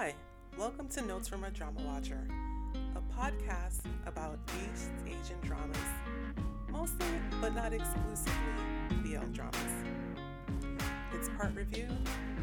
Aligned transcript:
Hi, 0.00 0.14
welcome 0.56 0.88
to 0.88 1.02
Notes 1.02 1.28
from 1.28 1.44
a 1.44 1.50
Drama 1.50 1.82
Watcher, 1.82 2.26
a 2.96 3.20
podcast 3.20 3.82
about 4.06 4.38
East 4.48 4.88
Asian 5.04 5.38
dramas, 5.42 5.76
mostly 6.70 7.06
but 7.38 7.54
not 7.54 7.74
exclusively 7.74 8.32
BL 9.02 9.26
dramas. 9.34 9.74
It's 11.12 11.28
part 11.36 11.54
review, 11.54 11.86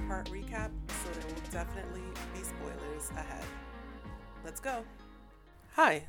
part 0.08 0.30
recap, 0.30 0.70
so 0.88 1.10
there 1.10 1.34
will 1.34 1.52
definitely 1.52 2.04
be 2.32 2.44
spoilers 2.44 3.10
ahead. 3.18 3.44
Let's 4.46 4.60
go. 4.60 4.84
Hi, 5.78 6.04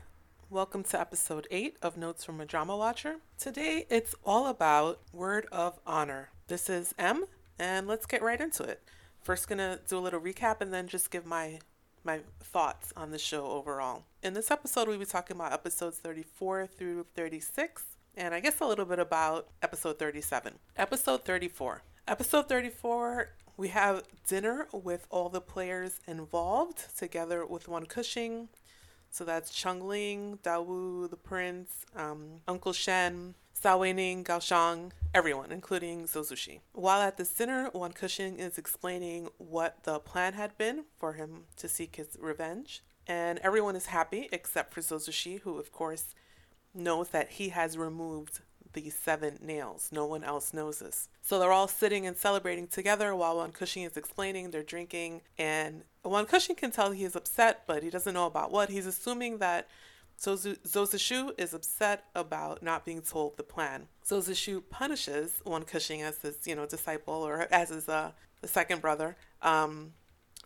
welcome 0.50 0.82
to 0.82 1.00
episode 1.00 1.48
8 1.50 1.78
of 1.80 1.96
Notes 1.96 2.26
from 2.26 2.42
a 2.42 2.44
Drama 2.44 2.76
Watcher. 2.76 3.20
Today 3.38 3.86
it's 3.88 4.14
all 4.22 4.48
about 4.48 5.00
Word 5.14 5.46
of 5.50 5.80
Honor. 5.86 6.28
This 6.48 6.68
is 6.68 6.94
M, 6.98 7.24
and 7.58 7.88
let's 7.88 8.04
get 8.04 8.20
right 8.20 8.38
into 8.38 8.64
it. 8.64 8.82
First, 9.28 9.46
gonna 9.46 9.78
do 9.86 9.98
a 9.98 10.00
little 10.00 10.22
recap 10.22 10.62
and 10.62 10.72
then 10.72 10.88
just 10.88 11.10
give 11.10 11.26
my 11.26 11.58
my 12.02 12.20
thoughts 12.40 12.94
on 12.96 13.10
the 13.10 13.18
show 13.18 13.44
overall. 13.44 14.04
In 14.22 14.32
this 14.32 14.50
episode, 14.50 14.88
we'll 14.88 14.98
be 14.98 15.04
talking 15.04 15.36
about 15.36 15.52
episodes 15.52 15.98
34 15.98 16.66
through 16.66 17.04
36, 17.14 17.84
and 18.16 18.32
I 18.32 18.40
guess 18.40 18.58
a 18.60 18.64
little 18.64 18.86
bit 18.86 18.98
about 18.98 19.48
episode 19.60 19.98
37. 19.98 20.54
Episode 20.78 21.26
34. 21.26 21.82
Episode 22.06 22.48
34, 22.48 23.28
we 23.58 23.68
have 23.68 24.04
dinner 24.26 24.66
with 24.72 25.06
all 25.10 25.28
the 25.28 25.42
players 25.42 26.00
involved 26.06 26.96
together 26.96 27.44
with 27.44 27.68
Won 27.68 27.84
Cushing. 27.84 28.48
So 29.10 29.24
that's 29.24 29.50
Chung 29.50 29.86
Ling, 29.86 30.38
Dawu, 30.42 31.10
the 31.10 31.18
Prince, 31.18 31.84
um, 31.94 32.40
Uncle 32.48 32.72
Shen, 32.72 33.34
Sao 33.60 33.80
Weining, 33.80 34.22
Gao 34.22 34.38
Shang, 34.38 34.92
everyone, 35.12 35.50
including 35.50 36.04
Zozushi. 36.04 36.60
While 36.74 37.02
at 37.02 37.16
the 37.16 37.24
center, 37.24 37.70
Wan 37.74 37.90
Cushing 37.90 38.38
is 38.38 38.56
explaining 38.56 39.30
what 39.36 39.82
the 39.82 39.98
plan 39.98 40.34
had 40.34 40.56
been 40.56 40.84
for 40.96 41.14
him 41.14 41.46
to 41.56 41.68
seek 41.68 41.96
his 41.96 42.16
revenge. 42.20 42.84
And 43.08 43.40
everyone 43.40 43.74
is 43.74 43.86
happy 43.86 44.28
except 44.30 44.72
for 44.72 44.80
Zozushi, 44.80 45.40
who, 45.40 45.58
of 45.58 45.72
course, 45.72 46.14
knows 46.72 47.08
that 47.08 47.30
he 47.30 47.48
has 47.48 47.76
removed 47.76 48.42
the 48.74 48.90
seven 48.90 49.38
nails. 49.42 49.88
No 49.90 50.06
one 50.06 50.22
else 50.22 50.54
knows 50.54 50.78
this. 50.78 51.08
So 51.20 51.40
they're 51.40 51.50
all 51.50 51.66
sitting 51.66 52.06
and 52.06 52.16
celebrating 52.16 52.68
together 52.68 53.16
while 53.16 53.38
Wan 53.38 53.50
Cushing 53.50 53.82
is 53.82 53.96
explaining. 53.96 54.52
They're 54.52 54.62
drinking, 54.62 55.22
and 55.36 55.82
Wan 56.04 56.26
Cushing 56.26 56.54
can 56.54 56.70
tell 56.70 56.92
he 56.92 57.02
is 57.02 57.16
upset, 57.16 57.64
but 57.66 57.82
he 57.82 57.90
doesn't 57.90 58.14
know 58.14 58.26
about 58.26 58.52
what. 58.52 58.68
He's 58.68 58.86
assuming 58.86 59.38
that 59.38 59.66
Zozashu 60.18 61.32
is 61.38 61.54
upset 61.54 62.04
about 62.14 62.62
not 62.62 62.84
being 62.84 63.02
told 63.02 63.36
the 63.36 63.42
plan. 63.42 63.86
Zozashu 64.04 64.62
punishes 64.68 65.40
Won 65.44 65.62
Cushing 65.62 66.02
as 66.02 66.18
his, 66.18 66.38
you 66.44 66.56
know, 66.56 66.66
disciple 66.66 67.14
or 67.14 67.46
as 67.52 67.68
his 67.68 67.88
uh, 67.88 68.12
the 68.40 68.48
second 68.48 68.80
brother 68.80 69.16
um, 69.42 69.92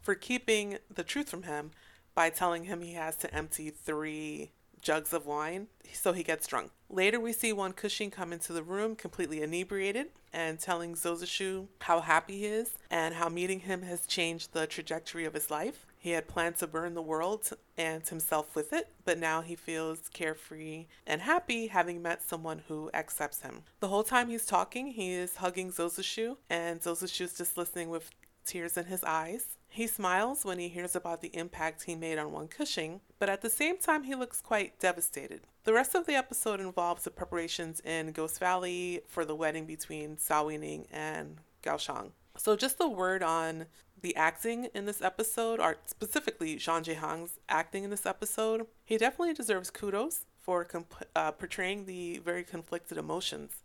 for 0.03 0.15
keeping 0.15 0.78
the 0.95 1.03
truth 1.03 1.28
from 1.28 1.45
him 1.45 1.70
by 2.15 2.31
telling 2.31 2.65
him 2.65 2.81
he 2.81 2.95
has 2.95 3.17
to 3.17 3.34
empty 3.34 3.70
three 3.70 4.50
jugs 4.81 5.12
of 5.12 5.27
wine 5.27 5.69
so 5.93 6.12
he 6.12 6.23
gets 6.23 6.47
drunk. 6.47 6.70
Later, 6.91 7.20
we 7.20 7.33
see 7.33 7.53
Won 7.53 7.73
Cushing 7.73 8.11
come 8.11 8.33
into 8.33 8.53
the 8.53 8.62
room 8.62 8.97
completely 8.97 9.43
inebriated 9.43 10.09
and 10.33 10.59
telling 10.59 10.95
Zozashu 10.95 11.69
how 11.81 12.00
happy 12.00 12.41
he 12.41 12.47
is 12.47 12.77
and 12.91 13.15
how 13.15 13.28
meeting 13.28 13.61
him 13.61 13.83
has 13.83 14.06
changed 14.06 14.53
the 14.53 14.67
trajectory 14.67 15.25
of 15.25 15.34
his 15.34 15.50
life. 15.50 15.87
He 16.03 16.11
had 16.11 16.27
planned 16.27 16.56
to 16.56 16.67
burn 16.67 16.95
the 16.95 17.00
world 17.00 17.48
and 17.78 18.05
himself 18.05 18.56
with 18.56 18.72
it, 18.72 18.89
but 19.05 19.20
now 19.20 19.41
he 19.41 19.55
feels 19.55 20.09
carefree 20.09 20.86
and 21.06 21.20
happy 21.20 21.69
having 21.69 22.03
met 22.03 22.25
someone 22.25 22.62
who 22.67 22.91
accepts 22.92 23.42
him. 23.42 23.62
The 23.78 23.86
whole 23.86 24.03
time 24.03 24.28
he's 24.28 24.44
talking, 24.44 24.89
he 24.89 25.12
is 25.12 25.36
hugging 25.36 25.70
Zozashu, 25.70 26.39
and 26.50 26.81
Zozashu's 26.81 27.39
just 27.39 27.56
listening 27.56 27.89
with 27.89 28.11
tears 28.44 28.77
in 28.77 28.86
his 28.86 29.05
eyes. 29.05 29.59
He 29.69 29.86
smiles 29.86 30.44
when 30.44 30.59
he 30.59 30.69
hears 30.69 30.97
about 30.97 31.20
the 31.20 31.34
impact 31.36 31.84
he 31.84 31.94
made 31.94 32.19
on 32.19 32.33
Won 32.33 32.48
Cushing, 32.48 33.00
but 33.20 33.28
at 33.28 33.41
the 33.41 33.48
same 33.48 33.78
time, 33.78 34.03
he 34.03 34.16
looks 34.16 34.41
quite 34.41 34.81
devastated. 34.81 35.42
The 35.62 35.72
rest 35.72 35.94
of 35.94 36.06
the 36.06 36.16
episode 36.16 36.59
involves 36.59 37.05
the 37.05 37.11
preparations 37.12 37.78
in 37.78 38.10
Ghost 38.10 38.41
Valley 38.41 39.03
for 39.06 39.25
the 39.25 39.37
wedding 39.37 39.66
between 39.66 40.19
Sao 40.19 40.48
Weining 40.48 40.87
and 40.91 41.37
Gao 41.62 41.77
Shang. 41.77 42.10
So, 42.37 42.56
just 42.56 42.78
a 42.81 42.88
word 42.88 43.22
on 43.22 43.66
the 44.03 44.15
acting 44.17 44.69
in 44.75 44.85
this 44.85 45.01
episode, 45.01 45.61
or 45.61 45.77
specifically 45.87 46.57
Zhang 46.57 46.85
Zhehan's 46.85 47.39
acting 47.49 47.85
in 47.85 47.91
this 47.91 48.05
episode, 48.05 48.67
he 48.85 48.99
definitely 48.99 49.33
deserves 49.33 49.71
kudos 49.71 50.27
for 50.41 50.65
comp- 50.65 51.07
uh, 51.15 51.31
portraying 51.31 51.87
the 51.87 52.19
very 52.19 52.43
conflicted 52.43 52.99
emotions 52.99 53.63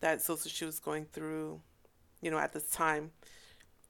that 0.00 0.18
Zozashu 0.18 0.66
is 0.66 0.80
going 0.80 1.06
through, 1.06 1.60
you 2.20 2.30
know, 2.30 2.38
at 2.38 2.52
this 2.52 2.68
time. 2.68 3.12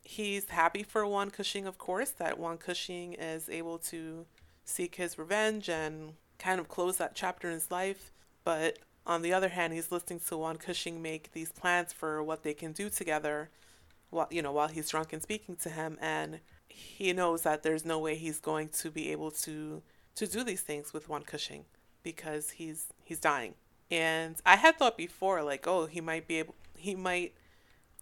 He's 0.02 0.50
happy 0.50 0.82
for 0.82 1.06
Won 1.06 1.30
Cushing, 1.30 1.66
of 1.66 1.78
course, 1.78 2.10
that 2.10 2.38
Won 2.38 2.58
Cushing 2.58 3.14
is 3.14 3.48
able 3.48 3.78
to 3.78 4.26
seek 4.64 4.96
his 4.96 5.18
revenge 5.18 5.68
and 5.68 6.12
kind 6.38 6.60
of 6.60 6.68
close 6.68 6.98
that 6.98 7.14
chapter 7.14 7.48
in 7.48 7.54
his 7.54 7.70
life. 7.70 8.12
But 8.44 8.78
on 9.06 9.22
the 9.22 9.32
other 9.32 9.48
hand, 9.48 9.72
he's 9.72 9.90
listening 9.90 10.20
to 10.28 10.36
Won 10.36 10.58
Cushing 10.58 11.00
make 11.00 11.32
these 11.32 11.52
plans 11.52 11.92
for 11.92 12.22
what 12.22 12.42
they 12.42 12.54
can 12.54 12.72
do 12.72 12.90
together 12.90 13.50
while 14.10 14.28
you 14.30 14.42
know 14.42 14.52
while 14.52 14.68
he's 14.68 14.88
drunk 14.88 15.12
and 15.12 15.22
speaking 15.22 15.56
to 15.56 15.70
him 15.70 15.98
and 16.00 16.40
he 16.68 17.12
knows 17.12 17.42
that 17.42 17.62
there's 17.62 17.84
no 17.84 17.98
way 17.98 18.14
he's 18.16 18.40
going 18.40 18.68
to 18.68 18.90
be 18.90 19.10
able 19.10 19.30
to 19.30 19.82
to 20.14 20.26
do 20.26 20.42
these 20.42 20.62
things 20.62 20.92
with 20.92 21.08
Won 21.08 21.22
Cushing 21.22 21.64
because 22.02 22.50
he's 22.50 22.88
he's 23.04 23.20
dying. 23.20 23.54
And 23.90 24.36
I 24.44 24.56
had 24.56 24.78
thought 24.78 24.96
before 24.96 25.42
like, 25.42 25.66
oh, 25.66 25.86
he 25.86 26.00
might 26.00 26.26
be 26.26 26.38
able 26.38 26.54
he 26.76 26.94
might 26.94 27.34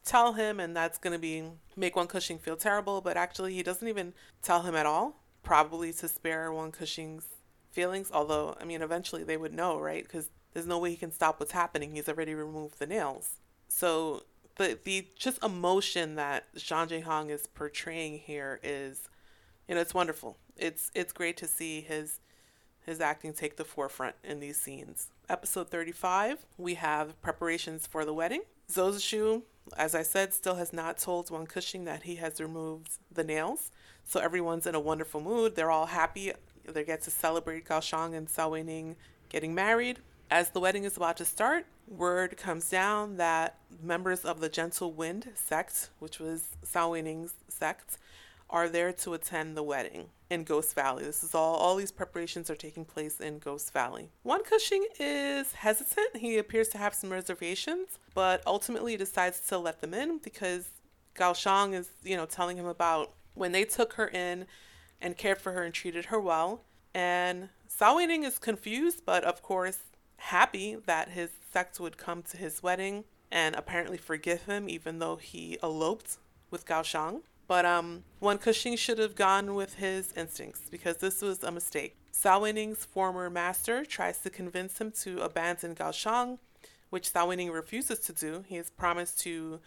tell 0.04 0.34
him 0.34 0.60
and 0.60 0.76
that's 0.76 0.98
going 0.98 1.12
to 1.12 1.18
be 1.18 1.44
make 1.76 1.96
Won 1.96 2.06
Cushing 2.06 2.38
feel 2.38 2.56
terrible, 2.56 3.00
but 3.00 3.16
actually 3.16 3.54
he 3.54 3.62
doesn't 3.62 3.88
even 3.88 4.14
tell 4.42 4.62
him 4.62 4.74
at 4.74 4.86
all, 4.86 5.22
probably 5.42 5.92
to 5.94 6.08
spare 6.08 6.52
Won 6.52 6.72
Cushing's 6.72 7.26
feelings, 7.70 8.10
although 8.12 8.56
I 8.60 8.64
mean 8.64 8.82
eventually 8.82 9.24
they 9.24 9.36
would 9.36 9.52
know, 9.52 9.78
right? 9.78 10.08
Cuz 10.08 10.30
there's 10.52 10.66
no 10.66 10.78
way 10.78 10.90
he 10.90 10.96
can 10.96 11.12
stop 11.12 11.40
what's 11.40 11.52
happening. 11.52 11.94
He's 11.94 12.08
already 12.08 12.34
removed 12.34 12.78
the 12.78 12.86
nails. 12.86 13.40
So 13.66 14.22
the 14.56 14.78
the 14.84 15.06
just 15.16 15.42
emotion 15.42 16.14
that 16.16 16.52
Zhang 16.54 16.88
Zhehan 16.88 17.30
is 17.30 17.46
portraying 17.46 18.18
here 18.18 18.60
is, 18.62 19.08
you 19.68 19.74
know, 19.74 19.80
it's 19.80 19.94
wonderful. 19.94 20.36
It's 20.56 20.90
it's 20.94 21.12
great 21.12 21.36
to 21.38 21.46
see 21.46 21.80
his 21.80 22.20
his 22.84 23.00
acting 23.00 23.32
take 23.32 23.56
the 23.56 23.64
forefront 23.64 24.14
in 24.22 24.40
these 24.40 24.60
scenes. 24.60 25.08
Episode 25.28 25.70
35, 25.70 26.44
we 26.58 26.74
have 26.74 27.20
preparations 27.22 27.86
for 27.86 28.04
the 28.04 28.12
wedding. 28.12 28.42
Zozashu, 28.70 29.42
as 29.76 29.94
I 29.94 30.02
said, 30.02 30.34
still 30.34 30.56
has 30.56 30.72
not 30.72 30.98
told 30.98 31.30
Won 31.30 31.46
Cushing 31.46 31.84
that 31.86 32.02
he 32.02 32.16
has 32.16 32.40
removed 32.40 32.98
the 33.10 33.24
nails. 33.24 33.70
So 34.04 34.20
everyone's 34.20 34.66
in 34.66 34.74
a 34.74 34.80
wonderful 34.80 35.22
mood. 35.22 35.56
They're 35.56 35.70
all 35.70 35.86
happy. 35.86 36.32
They 36.66 36.84
get 36.84 37.00
to 37.02 37.10
celebrate 37.10 37.66
Gao 37.66 37.80
Shang 37.80 38.14
and 38.14 38.28
Sao 38.28 38.50
Weining 38.50 38.96
getting 39.30 39.54
married. 39.54 40.00
As 40.30 40.50
the 40.50 40.60
wedding 40.60 40.84
is 40.84 40.96
about 40.96 41.16
to 41.18 41.24
start, 41.24 41.66
word 41.86 42.36
comes 42.36 42.68
down 42.70 43.18
that 43.18 43.58
members 43.82 44.24
of 44.24 44.40
the 44.40 44.48
Gentle 44.48 44.92
Wind 44.92 45.30
sect, 45.34 45.90
which 45.98 46.18
was 46.18 46.56
Sao 46.62 46.90
Weining's 46.90 47.34
sect, 47.48 47.98
are 48.50 48.68
there 48.68 48.92
to 48.92 49.14
attend 49.14 49.56
the 49.56 49.62
wedding 49.62 50.06
in 50.30 50.44
Ghost 50.44 50.74
Valley. 50.74 51.04
This 51.04 51.22
is 51.22 51.34
all 51.34 51.56
all 51.56 51.76
these 51.76 51.92
preparations 51.92 52.50
are 52.50 52.56
taking 52.56 52.84
place 52.84 53.20
in 53.20 53.38
Ghost 53.38 53.72
Valley. 53.72 54.10
Won 54.22 54.42
Cushing 54.44 54.86
is 54.98 55.52
hesitant. 55.52 56.16
He 56.16 56.38
appears 56.38 56.68
to 56.70 56.78
have 56.78 56.94
some 56.94 57.10
reservations, 57.10 57.98
but 58.14 58.42
ultimately 58.46 58.96
decides 58.96 59.40
to 59.48 59.58
let 59.58 59.80
them 59.80 59.94
in 59.94 60.18
because 60.18 60.68
Gao 61.14 61.32
Shang 61.32 61.74
is, 61.74 61.90
you 62.02 62.16
know, 62.16 62.26
telling 62.26 62.56
him 62.56 62.66
about 62.66 63.12
when 63.34 63.52
they 63.52 63.64
took 63.64 63.94
her 63.94 64.08
in 64.08 64.46
and 65.00 65.16
cared 65.16 65.38
for 65.38 65.52
her 65.52 65.62
and 65.62 65.74
treated 65.74 66.06
her 66.06 66.20
well. 66.20 66.62
And 66.94 67.48
Sao 67.66 67.96
Weining 67.96 68.24
is 68.24 68.38
confused, 68.38 69.02
but 69.04 69.24
of 69.24 69.42
course 69.42 69.78
happy 70.28 70.74
that 70.86 71.10
his 71.10 71.30
sect 71.52 71.78
would 71.78 71.98
come 71.98 72.22
to 72.22 72.38
his 72.38 72.62
wedding 72.62 73.04
and 73.30 73.54
apparently 73.54 73.98
forgive 73.98 74.44
him 74.44 74.70
even 74.70 74.98
though 74.98 75.16
he 75.16 75.58
eloped 75.62 76.16
with 76.50 76.64
Gao 76.64 76.82
Shang. 76.82 77.20
But 77.46 77.66
um, 77.66 78.04
Won 78.20 78.38
Cushing 78.38 78.76
should 78.76 78.98
have 78.98 79.16
gone 79.16 79.54
with 79.54 79.74
his 79.74 80.14
instincts 80.16 80.62
because 80.70 80.96
this 80.96 81.20
was 81.20 81.42
a 81.42 81.50
mistake. 81.50 81.96
Sao 82.10 82.40
Weining's 82.40 82.86
former 82.86 83.28
master 83.28 83.84
tries 83.84 84.18
to 84.20 84.30
convince 84.30 84.80
him 84.80 84.92
to 85.02 85.20
abandon 85.20 85.74
Gao 85.74 85.90
Shang, 85.90 86.38
which 86.88 87.10
Sao 87.10 87.28
Weining 87.28 87.52
refuses 87.52 87.98
to 88.00 88.14
do. 88.14 88.44
He 88.46 88.56
has 88.56 88.70
promised 88.70 89.20
to 89.20 89.60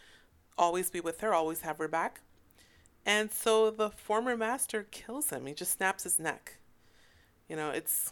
always 0.57 0.89
be 0.89 1.01
with 1.01 1.21
her, 1.21 1.35
always 1.35 1.61
have 1.61 1.77
her 1.77 1.87
back. 1.87 2.21
And 3.05 3.31
so 3.31 3.69
the 3.69 3.91
former 3.91 4.35
master 4.35 4.87
kills 4.89 5.29
him. 5.29 5.45
He 5.45 5.53
just 5.53 5.73
snaps 5.73 6.03
his 6.03 6.17
neck. 6.17 6.57
You 7.47 7.55
know, 7.55 7.69
it's 7.69 8.11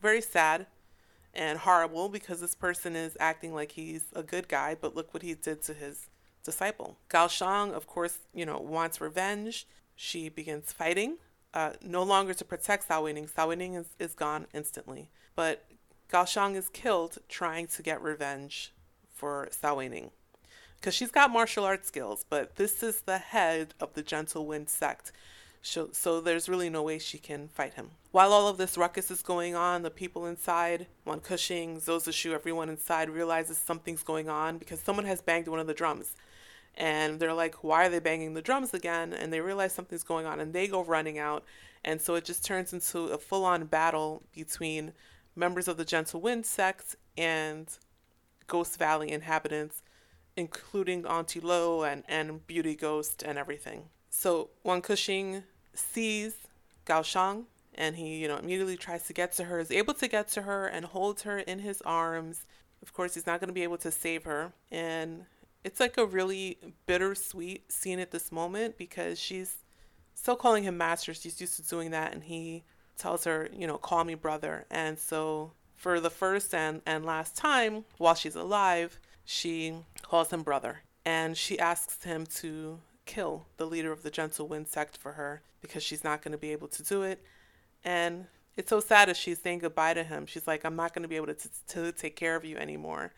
very 0.00 0.20
sad 0.20 0.66
and 1.34 1.58
horrible 1.58 2.08
because 2.08 2.40
this 2.40 2.54
person 2.54 2.96
is 2.96 3.16
acting 3.20 3.54
like 3.54 3.72
he's 3.72 4.04
a 4.14 4.22
good 4.22 4.48
guy, 4.48 4.76
but 4.78 4.96
look 4.96 5.14
what 5.14 5.22
he 5.22 5.34
did 5.34 5.62
to 5.62 5.74
his 5.74 6.08
disciple. 6.44 6.98
Gao 7.08 7.28
Shang, 7.28 7.72
of 7.72 7.86
course, 7.86 8.18
you 8.34 8.44
know, 8.44 8.58
wants 8.58 9.00
revenge. 9.00 9.66
She 9.94 10.28
begins 10.28 10.72
fighting, 10.72 11.18
uh, 11.52 11.72
no 11.82 12.02
longer 12.02 12.34
to 12.34 12.44
protect 12.44 12.88
Sao 12.88 13.04
Weining. 13.04 13.28
Sao 13.28 13.48
Weining 13.48 13.76
is, 13.76 13.86
is 13.98 14.14
gone 14.14 14.46
instantly. 14.54 15.10
But 15.36 15.66
Gao 16.08 16.24
Shang 16.24 16.54
is 16.54 16.68
killed 16.68 17.18
trying 17.28 17.66
to 17.68 17.82
get 17.82 18.02
revenge 18.02 18.72
for 19.14 19.48
Sao 19.50 19.76
Weining. 19.76 20.10
Because 20.76 20.94
she's 20.94 21.10
got 21.10 21.30
martial 21.30 21.64
arts 21.64 21.86
skills, 21.88 22.24
but 22.28 22.56
this 22.56 22.82
is 22.82 23.02
the 23.02 23.18
head 23.18 23.74
of 23.78 23.92
the 23.92 24.02
Gentle 24.02 24.46
Wind 24.46 24.70
sect. 24.70 25.12
So, 25.62 25.90
so 25.92 26.20
there's 26.20 26.48
really 26.48 26.70
no 26.70 26.82
way 26.82 26.98
she 26.98 27.18
can 27.18 27.48
fight 27.48 27.74
him. 27.74 27.90
While 28.12 28.32
all 28.32 28.48
of 28.48 28.56
this 28.56 28.78
ruckus 28.78 29.10
is 29.10 29.22
going 29.22 29.54
on, 29.54 29.82
the 29.82 29.90
people 29.90 30.26
inside, 30.26 30.86
Wan 31.04 31.20
Kushing, 31.20 31.82
Zozashu, 31.82 32.32
everyone 32.32 32.68
inside 32.68 33.10
realizes 33.10 33.58
something's 33.58 34.02
going 34.02 34.28
on 34.28 34.58
because 34.58 34.80
someone 34.80 35.04
has 35.04 35.20
banged 35.20 35.48
one 35.48 35.60
of 35.60 35.66
the 35.66 35.74
drums. 35.74 36.14
And 36.76 37.20
they're 37.20 37.34
like, 37.34 37.62
why 37.62 37.86
are 37.86 37.88
they 37.90 37.98
banging 37.98 38.34
the 38.34 38.42
drums 38.42 38.72
again? 38.72 39.12
And 39.12 39.32
they 39.32 39.40
realize 39.40 39.72
something's 39.72 40.02
going 40.02 40.24
on 40.24 40.40
and 40.40 40.52
they 40.52 40.66
go 40.66 40.82
running 40.82 41.18
out. 41.18 41.44
And 41.84 42.00
so 42.00 42.14
it 42.14 42.24
just 42.24 42.44
turns 42.44 42.72
into 42.72 43.08
a 43.08 43.18
full 43.18 43.44
on 43.44 43.66
battle 43.66 44.22
between 44.34 44.92
members 45.36 45.68
of 45.68 45.76
the 45.76 45.84
Gentle 45.84 46.20
Wind 46.20 46.46
sect 46.46 46.96
and 47.16 47.68
Ghost 48.46 48.78
Valley 48.78 49.10
inhabitants, 49.10 49.82
including 50.36 51.06
Auntie 51.06 51.40
Lo 51.40 51.82
and, 51.82 52.02
and 52.08 52.46
Beauty 52.46 52.74
Ghost 52.74 53.22
and 53.22 53.38
everything. 53.38 53.84
So 54.10 54.50
Wan 54.64 54.82
Kushing 54.82 55.44
sees 55.74 56.34
Gao 56.84 57.02
Shang 57.02 57.46
and 57.74 57.96
he, 57.96 58.18
you 58.18 58.28
know, 58.28 58.36
immediately 58.36 58.76
tries 58.76 59.04
to 59.04 59.12
get 59.12 59.32
to 59.32 59.44
her, 59.44 59.58
is 59.58 59.70
able 59.70 59.94
to 59.94 60.08
get 60.08 60.28
to 60.28 60.42
her 60.42 60.66
and 60.66 60.84
holds 60.84 61.22
her 61.22 61.38
in 61.38 61.60
his 61.60 61.80
arms. 61.82 62.44
Of 62.82 62.92
course, 62.92 63.14
he's 63.14 63.26
not 63.26 63.40
going 63.40 63.48
to 63.48 63.54
be 63.54 63.62
able 63.62 63.78
to 63.78 63.90
save 63.90 64.24
her. 64.24 64.52
And 64.70 65.24
it's 65.64 65.80
like 65.80 65.96
a 65.96 66.04
really 66.04 66.58
bittersweet 66.86 67.70
scene 67.70 67.98
at 67.98 68.10
this 68.10 68.32
moment 68.32 68.76
because 68.76 69.18
she's 69.18 69.58
still 70.14 70.36
calling 70.36 70.64
him 70.64 70.76
master. 70.76 71.14
She's 71.14 71.40
used 71.40 71.56
to 71.56 71.62
doing 71.62 71.90
that. 71.92 72.12
And 72.12 72.24
he 72.24 72.64
tells 72.98 73.24
her, 73.24 73.48
you 73.52 73.66
know, 73.66 73.78
call 73.78 74.04
me 74.04 74.14
brother. 74.14 74.66
And 74.70 74.98
so 74.98 75.52
for 75.74 76.00
the 76.00 76.10
first 76.10 76.54
and, 76.54 76.82
and 76.84 77.04
last 77.04 77.36
time 77.36 77.84
while 77.98 78.14
she's 78.14 78.36
alive, 78.36 78.98
she 79.24 79.74
calls 80.02 80.30
him 80.30 80.42
brother. 80.42 80.80
And 81.04 81.36
she 81.36 81.58
asks 81.58 82.02
him 82.04 82.26
to 82.36 82.80
kill 83.06 83.46
the 83.56 83.66
leader 83.66 83.90
of 83.90 84.02
the 84.02 84.10
Gentle 84.10 84.48
Wind 84.48 84.68
sect 84.68 84.96
for 84.96 85.12
her 85.12 85.42
because 85.60 85.82
she's 85.82 86.04
not 86.04 86.22
going 86.22 86.32
to 86.32 86.38
be 86.38 86.52
able 86.52 86.68
to 86.68 86.82
do 86.82 87.02
it. 87.02 87.22
And 87.84 88.26
it's 88.56 88.70
so 88.70 88.80
sad 88.80 89.08
as 89.08 89.16
she's 89.16 89.40
saying 89.40 89.60
goodbye 89.60 89.94
to 89.94 90.04
him. 90.04 90.26
She's 90.26 90.46
like, 90.46 90.64
I'm 90.64 90.76
not 90.76 90.94
going 90.94 91.02
to 91.02 91.08
be 91.08 91.16
able 91.16 91.28
to, 91.28 91.34
t- 91.34 91.48
to 91.68 91.92
take 91.92 92.16
care 92.16 92.36
of 92.36 92.44
you 92.44 92.56
anymore. 92.56 93.12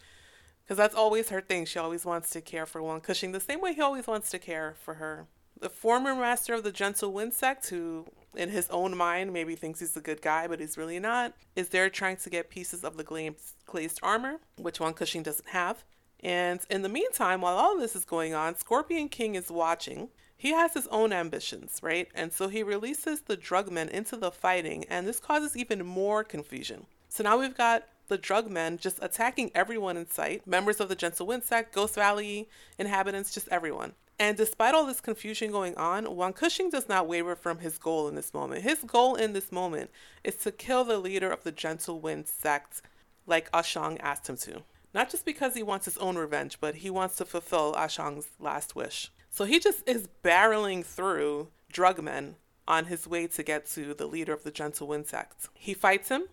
Because 0.63 0.77
that's 0.77 0.95
always 0.95 1.31
her 1.31 1.41
thing. 1.41 1.65
She 1.65 1.79
always 1.79 2.05
wants 2.05 2.31
to 2.31 2.41
care 2.41 2.67
for 2.67 2.83
Wan 2.83 3.01
Cushing 3.01 3.33
the 3.33 3.41
same 3.41 3.61
way 3.61 3.75
he 3.75 3.81
always 3.81 4.07
wants 4.07 4.31
to 4.31 4.39
care 4.39 4.77
for 4.79 4.95
her. 4.95 5.27
The 5.61 5.69
former 5.69 6.15
master 6.15 6.55
of 6.55 6.65
the 6.65 6.73
Gentle 6.73 7.13
Wind 7.13 7.35
sect, 7.35 7.69
who 7.69 8.07
in 8.37 8.49
his 8.49 8.69
own 8.71 8.97
mind 8.97 9.33
maybe 9.33 9.55
thinks 9.55 9.81
he's 9.81 9.97
a 9.97 10.01
good 10.01 10.23
guy, 10.23 10.47
but 10.47 10.61
he's 10.61 10.79
really 10.79 10.99
not, 10.99 11.35
is 11.55 11.69
there 11.69 11.91
trying 11.91 12.17
to 12.17 12.31
get 12.31 12.49
pieces 12.49 12.85
of 12.85 12.97
the 12.97 13.05
glazed, 13.05 13.55
glazed 13.67 14.01
armor, 14.03 14.39
which 14.57 14.81
Wan 14.81 14.95
Cushing 14.95 15.23
doesn't 15.23 15.49
have. 15.49 15.85
And 16.21 16.61
in 16.71 16.83
the 16.83 16.89
meantime, 16.89 17.41
while 17.41 17.57
all 17.57 17.77
this 17.79 17.97
is 17.97 18.05
going 18.05 18.33
on, 18.33 18.57
Scorpion 18.57 19.09
King 19.09 19.35
is 19.35 19.51
watching. 19.51 20.09
He 20.43 20.51
has 20.55 20.75
his 20.75 20.89
own 20.89 21.13
ambitions, 21.13 21.79
right? 21.85 22.09
And 22.17 22.33
so 22.33 22.49
he 22.49 22.65
releases 22.65 23.21
the 23.21 23.37
drugmen 23.37 23.89
into 23.89 24.17
the 24.17 24.33
fighting, 24.33 24.85
and 24.91 25.07
this 25.07 25.21
causes 25.21 25.57
even 25.57 25.87
more 25.87 26.25
confusion. 26.25 26.87
So 27.09 27.23
now 27.23 27.39
we've 27.39 27.57
got 27.57 27.85
the 28.09 28.19
drugmen 28.19 28.81
just 28.81 28.99
attacking 29.01 29.53
everyone 29.55 29.97
in 29.97 30.11
sight 30.11 30.45
members 30.45 30.81
of 30.81 30.89
the 30.89 30.97
Gentle 30.97 31.29
Wind 31.29 31.45
sect, 31.45 31.73
Ghost 31.73 31.95
Valley 31.95 32.49
inhabitants, 32.77 33.33
just 33.33 33.47
everyone. 33.53 33.93
And 34.19 34.37
despite 34.37 34.75
all 34.75 34.85
this 34.85 35.01
confusion 35.01 35.53
going 35.53 35.77
on, 35.77 36.13
Wan 36.17 36.33
Kushing 36.33 36.73
does 36.73 36.89
not 36.89 37.07
waver 37.07 37.37
from 37.37 37.59
his 37.59 37.79
goal 37.79 38.09
in 38.09 38.17
this 38.17 38.35
moment. 38.35 38.65
His 38.65 38.79
goal 38.79 39.15
in 39.15 39.35
this 39.35 39.53
moment 39.53 39.93
is 40.25 40.35
to 40.39 40.51
kill 40.51 40.83
the 40.83 40.99
leader 40.99 41.31
of 41.31 41.45
the 41.45 41.53
Gentle 41.53 42.01
Wind 42.01 42.27
sect, 42.27 42.83
like 43.29 43.49
ah 43.55 43.63
Ashang 43.63 43.97
asked 44.01 44.29
him 44.29 44.39
to. 44.39 44.65
Not 44.93 45.09
just 45.09 45.25
because 45.25 45.55
he 45.55 45.63
wants 45.63 45.85
his 45.85 45.99
own 45.99 46.17
revenge, 46.17 46.59
but 46.61 46.75
he 46.75 46.91
wants 46.91 47.15
to 47.19 47.25
fulfill 47.25 47.75
ah 47.77 47.87
Ashang's 47.87 48.27
last 48.41 48.75
wish. 48.75 49.13
So 49.33 49.45
he 49.45 49.59
just 49.59 49.89
is 49.89 50.09
barreling 50.23 50.85
through 50.85 51.49
drugmen 51.73 52.35
on 52.69 52.85
his 52.85 53.09
way 53.09 53.27
to 53.27 53.43
get 53.43 53.67
to 53.71 53.95
the 53.95 54.07
leader 54.07 54.35
of 54.35 54.45
the 54.45 54.51
Gentle 54.51 54.87
Wind 54.87 55.07
sect. 55.07 55.49
He 55.55 55.73
fights 55.73 56.11
him. 56.11 56.25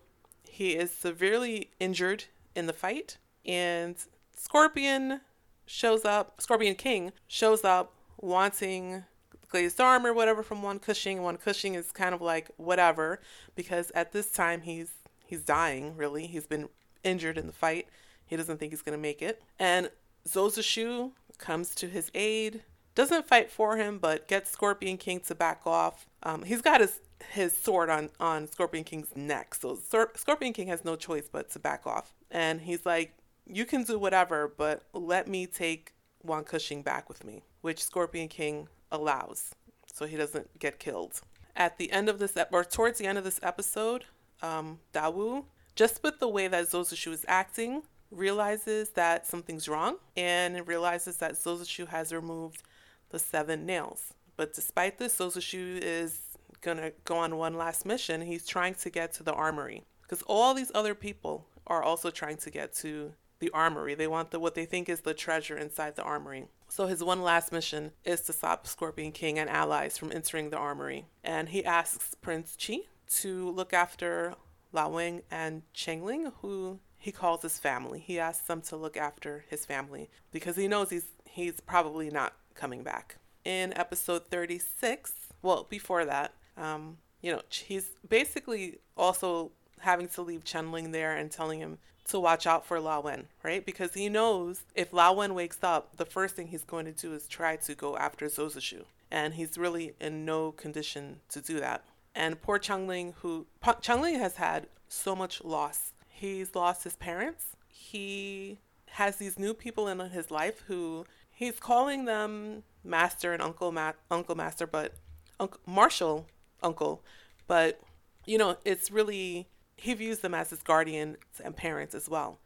He 0.48 0.76
is 0.76 0.90
severely 0.90 1.70
injured 1.80 2.24
in 2.54 2.66
the 2.66 2.74
fight, 2.74 3.16
and 3.46 3.96
Scorpion 4.36 5.22
shows 5.64 6.04
up. 6.04 6.40
Scorpion 6.42 6.74
King 6.74 7.12
shows 7.26 7.64
up 7.64 7.94
wanting 8.18 9.04
glazed 9.48 9.80
arm 9.80 10.06
or 10.06 10.12
whatever 10.12 10.42
from 10.42 10.62
Wan 10.62 10.78
Kushing. 10.78 11.22
Wan 11.22 11.38
Kushing 11.38 11.76
is 11.76 11.90
kind 11.92 12.14
of 12.14 12.20
like 12.20 12.50
whatever 12.58 13.20
because 13.54 13.90
at 13.94 14.12
this 14.12 14.30
time 14.30 14.60
he's 14.60 14.90
he's 15.24 15.42
dying. 15.42 15.96
Really, 15.96 16.26
he's 16.26 16.46
been 16.46 16.68
injured 17.02 17.38
in 17.38 17.46
the 17.46 17.52
fight. 17.52 17.88
He 18.26 18.36
doesn't 18.36 18.58
think 18.58 18.72
he's 18.72 18.82
to 18.82 18.98
make 18.98 19.22
it. 19.22 19.42
And 19.58 19.90
Zozashu 20.28 21.12
comes 21.38 21.74
to 21.76 21.88
his 21.88 22.10
aid, 22.14 22.62
doesn't 22.94 23.26
fight 23.26 23.50
for 23.50 23.76
him, 23.76 23.98
but 23.98 24.28
gets 24.28 24.50
Scorpion 24.50 24.96
King 24.96 25.20
to 25.20 25.34
back 25.34 25.62
off. 25.66 26.06
Um, 26.22 26.42
he's 26.42 26.62
got 26.62 26.80
his 26.80 27.00
his 27.32 27.56
sword 27.56 27.90
on 27.90 28.10
on 28.18 28.48
Scorpion 28.48 28.84
King's 28.84 29.14
neck, 29.14 29.54
so 29.54 29.78
Scorpion 30.16 30.52
King 30.52 30.68
has 30.68 30.84
no 30.84 30.96
choice 30.96 31.28
but 31.30 31.50
to 31.50 31.58
back 31.58 31.86
off. 31.86 32.14
And 32.30 32.60
he's 32.60 32.84
like, 32.86 33.14
"You 33.46 33.64
can 33.64 33.84
do 33.84 33.98
whatever, 33.98 34.52
but 34.56 34.82
let 34.92 35.28
me 35.28 35.46
take 35.46 35.92
Wan 36.22 36.44
Kushing 36.44 36.82
back 36.82 37.08
with 37.08 37.24
me," 37.24 37.42
which 37.60 37.82
Scorpion 37.82 38.28
King 38.28 38.68
allows, 38.90 39.54
so 39.92 40.06
he 40.06 40.16
doesn't 40.16 40.58
get 40.58 40.78
killed. 40.78 41.20
At 41.56 41.78
the 41.78 41.92
end 41.92 42.08
of 42.08 42.18
this, 42.18 42.36
or 42.52 42.64
towards 42.64 42.98
the 42.98 43.06
end 43.06 43.18
of 43.18 43.24
this 43.24 43.40
episode, 43.42 44.04
um, 44.42 44.80
Dawu, 44.92 45.44
just 45.74 46.02
with 46.02 46.18
the 46.18 46.28
way 46.28 46.48
that 46.48 46.66
Zozashu 46.66 47.12
is 47.12 47.24
acting, 47.28 47.82
realizes 48.10 48.90
that 48.90 49.26
something's 49.26 49.68
wrong 49.68 49.96
and 50.16 50.66
realizes 50.66 51.16
that 51.18 51.32
Zozashu 51.34 51.88
has 51.88 52.12
removed 52.12 52.62
the 53.10 53.18
seven 53.18 53.66
nails. 53.66 54.14
But 54.36 54.54
despite 54.54 54.98
this, 54.98 55.18
Zozashu 55.18 55.78
is 55.82 56.20
gonna 56.62 56.92
go 57.04 57.16
on 57.16 57.36
one 57.36 57.54
last 57.54 57.84
mission. 57.84 58.22
He's 58.22 58.46
trying 58.46 58.74
to 58.74 58.90
get 58.90 59.12
to 59.14 59.22
the 59.22 59.32
armory 59.32 59.84
because 60.02 60.22
all 60.22 60.54
these 60.54 60.72
other 60.74 60.94
people 60.94 61.46
are 61.66 61.82
also 61.82 62.10
trying 62.10 62.36
to 62.38 62.50
get 62.50 62.74
to 62.74 63.12
the 63.38 63.50
armory. 63.50 63.94
They 63.94 64.06
want 64.06 64.30
the 64.30 64.38
what 64.38 64.54
they 64.54 64.66
think 64.66 64.88
is 64.88 65.00
the 65.00 65.14
treasure 65.14 65.56
inside 65.56 65.96
the 65.96 66.02
armory. 66.02 66.46
So 66.68 66.86
his 66.86 67.02
one 67.02 67.22
last 67.22 67.52
mission 67.52 67.92
is 68.04 68.20
to 68.22 68.32
stop 68.32 68.66
Scorpion 68.66 69.12
King 69.12 69.38
and 69.38 69.50
allies 69.50 69.98
from 69.98 70.12
entering 70.12 70.50
the 70.50 70.56
armory. 70.56 71.06
And 71.24 71.48
he 71.48 71.64
asks 71.64 72.14
Prince 72.14 72.56
Chi 72.64 72.80
to 73.18 73.50
look 73.50 73.72
after 73.72 74.34
Lao 74.72 74.90
Wen 74.90 75.22
and 75.30 75.62
Chengling, 75.72 76.32
who 76.42 76.78
he 76.96 77.10
calls 77.10 77.42
his 77.42 77.58
family. 77.58 77.98
He 77.98 78.20
asks 78.20 78.46
them 78.46 78.60
to 78.62 78.76
look 78.76 78.96
after 78.96 79.44
his 79.48 79.66
family 79.66 80.10
because 80.30 80.56
he 80.56 80.68
knows 80.68 80.90
he's 80.90 81.06
he's 81.24 81.60
probably 81.60 82.10
not 82.10 82.34
coming 82.60 82.82
back. 82.82 83.16
In 83.44 83.72
episode 83.76 84.26
36, 84.26 85.12
well, 85.42 85.66
before 85.70 86.04
that, 86.04 86.34
um, 86.56 86.98
you 87.22 87.32
know, 87.32 87.40
he's 87.48 87.90
basically 88.06 88.78
also 88.96 89.52
having 89.80 90.08
to 90.08 90.22
leave 90.22 90.44
Chengling 90.44 90.92
there 90.92 91.16
and 91.16 91.30
telling 91.30 91.60
him 91.60 91.78
to 92.08 92.20
watch 92.20 92.46
out 92.46 92.66
for 92.66 92.80
Lao 92.80 93.00
Wen, 93.00 93.28
right? 93.42 93.64
Because 93.64 93.94
he 93.94 94.08
knows 94.08 94.62
if 94.74 94.92
Lao 94.92 95.14
Wen 95.14 95.34
wakes 95.34 95.58
up, 95.62 95.96
the 95.96 96.04
first 96.04 96.36
thing 96.36 96.48
he's 96.48 96.64
going 96.64 96.84
to 96.84 96.92
do 96.92 97.14
is 97.14 97.26
try 97.26 97.56
to 97.56 97.74
go 97.74 97.96
after 97.96 98.26
Zozashu. 98.26 98.84
And 99.10 99.34
he's 99.34 99.56
really 99.56 99.94
in 100.00 100.24
no 100.24 100.52
condition 100.52 101.20
to 101.30 101.40
do 101.40 101.58
that. 101.60 101.84
And 102.14 102.40
poor 102.42 102.58
Changling, 102.58 103.14
who 103.22 103.46
Changling 103.80 104.18
has 104.18 104.36
had 104.36 104.66
so 104.88 105.16
much 105.16 105.42
loss 105.42 105.92
He's 106.20 106.54
lost 106.54 106.84
his 106.84 106.96
parents. 106.96 107.56
He 107.66 108.58
has 108.90 109.16
these 109.16 109.38
new 109.38 109.54
people 109.54 109.88
in 109.88 109.98
his 110.10 110.30
life 110.30 110.64
who 110.66 111.06
he's 111.40 111.58
calling 111.58 112.04
them 112.04 112.62
master 112.84 113.32
and 113.32 113.42
uncle 113.42 113.72
ma- 113.72 113.92
uncle 114.10 114.34
master 114.34 114.66
but 114.66 114.94
uncle 115.38 115.60
marshall 115.66 116.26
uncle 116.62 117.02
but 117.46 117.80
you 118.26 118.38
know 118.38 118.56
it's 118.64 118.90
really 118.90 119.48
he 119.76 119.94
views 119.94 120.18
them 120.18 120.34
as 120.34 120.50
his 120.50 120.62
guardians 120.62 121.16
and 121.42 121.56
parents 121.56 121.94
as 121.94 122.08
well 122.08 122.38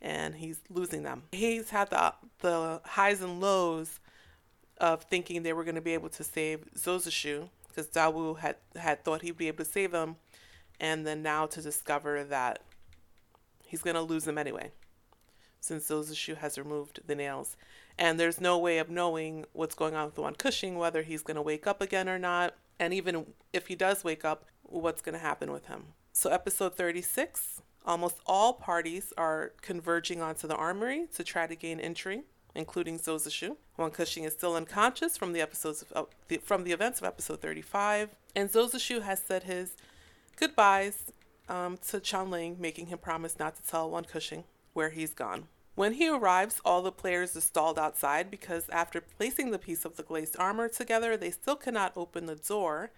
and 0.00 0.36
he's 0.36 0.60
losing 0.68 1.02
them 1.02 1.22
he's 1.32 1.70
had 1.70 1.88
the 1.90 2.14
the 2.40 2.80
highs 2.84 3.22
and 3.22 3.40
lows 3.40 4.00
of 4.78 5.04
thinking 5.04 5.42
they 5.42 5.52
were 5.52 5.64
going 5.64 5.74
to 5.74 5.80
be 5.80 5.94
able 5.94 6.08
to 6.08 6.24
save 6.24 6.64
Zozashu 6.76 7.48
because 7.68 7.86
Dawu 7.88 8.38
had 8.38 8.56
had 8.76 9.04
thought 9.04 9.22
he'd 9.22 9.38
be 9.38 9.48
able 9.48 9.64
to 9.64 9.70
save 9.70 9.92
them 9.92 10.16
and 10.78 11.06
then 11.06 11.22
now 11.22 11.46
to 11.46 11.62
discover 11.62 12.24
that 12.24 12.58
he's 13.64 13.82
going 13.82 13.94
to 13.94 14.02
lose 14.02 14.24
them 14.24 14.36
anyway, 14.36 14.70
since 15.60 15.88
Zozashu 15.88 16.36
has 16.36 16.58
removed 16.58 17.00
the 17.06 17.14
nails. 17.14 17.56
And 17.98 18.18
there's 18.18 18.40
no 18.40 18.58
way 18.58 18.78
of 18.78 18.90
knowing 18.90 19.44
what's 19.52 19.74
going 19.74 19.94
on 19.94 20.06
with 20.06 20.18
Wan 20.18 20.34
Kushing, 20.34 20.76
whether 20.76 21.02
he's 21.02 21.22
going 21.22 21.36
to 21.36 21.42
wake 21.42 21.66
up 21.66 21.80
again 21.80 22.08
or 22.08 22.18
not. 22.18 22.54
And 22.78 22.92
even 22.92 23.26
if 23.52 23.66
he 23.66 23.74
does 23.74 24.02
wake 24.02 24.24
up, 24.24 24.46
what's 24.62 25.02
going 25.02 25.14
to 25.14 25.18
happen 25.18 25.52
with 25.52 25.66
him. 25.66 25.84
So, 26.12 26.30
episode 26.30 26.76
36 26.76 27.62
almost 27.84 28.20
all 28.26 28.52
parties 28.54 29.12
are 29.18 29.52
converging 29.60 30.22
onto 30.22 30.46
the 30.46 30.54
armory 30.54 31.06
to 31.14 31.24
try 31.24 31.46
to 31.46 31.56
gain 31.56 31.80
entry, 31.80 32.22
including 32.54 32.98
Zozashu. 32.98 33.56
Wan 33.76 33.90
Kushing 33.90 34.24
is 34.24 34.32
still 34.32 34.54
unconscious 34.54 35.16
from 35.16 35.32
the 35.32 35.40
episodes 35.40 35.82
of, 35.82 35.92
uh, 35.94 36.04
the, 36.28 36.38
from 36.38 36.64
the 36.64 36.72
events 36.72 37.00
of 37.00 37.06
episode 37.06 37.40
35, 37.40 38.10
and 38.36 38.50
Zozashu 38.50 39.02
has 39.02 39.20
said 39.20 39.44
his 39.44 39.74
goodbyes 40.36 41.12
um, 41.48 41.76
to 41.88 42.00
Chengling, 42.00 42.56
making 42.60 42.86
him 42.86 42.98
promise 42.98 43.38
not 43.38 43.56
to 43.56 43.62
tell 43.62 43.90
Wan 43.90 44.04
Kushing 44.04 44.44
where 44.72 44.90
he's 44.90 45.12
gone. 45.14 45.48
When 45.74 45.94
he 45.94 46.08
arrives, 46.08 46.60
all 46.64 46.82
the 46.82 46.92
players 46.92 47.34
are 47.34 47.40
stalled 47.40 47.78
outside 47.78 48.30
because 48.30 48.68
after 48.68 49.00
placing 49.00 49.50
the 49.50 49.58
piece 49.58 49.84
of 49.84 49.96
the 49.96 50.02
glazed 50.02 50.36
armor 50.38 50.68
together, 50.68 51.16
they 51.16 51.30
still 51.30 51.56
cannot 51.56 51.96
open 51.96 52.26
the 52.26 52.36
door 52.36 52.90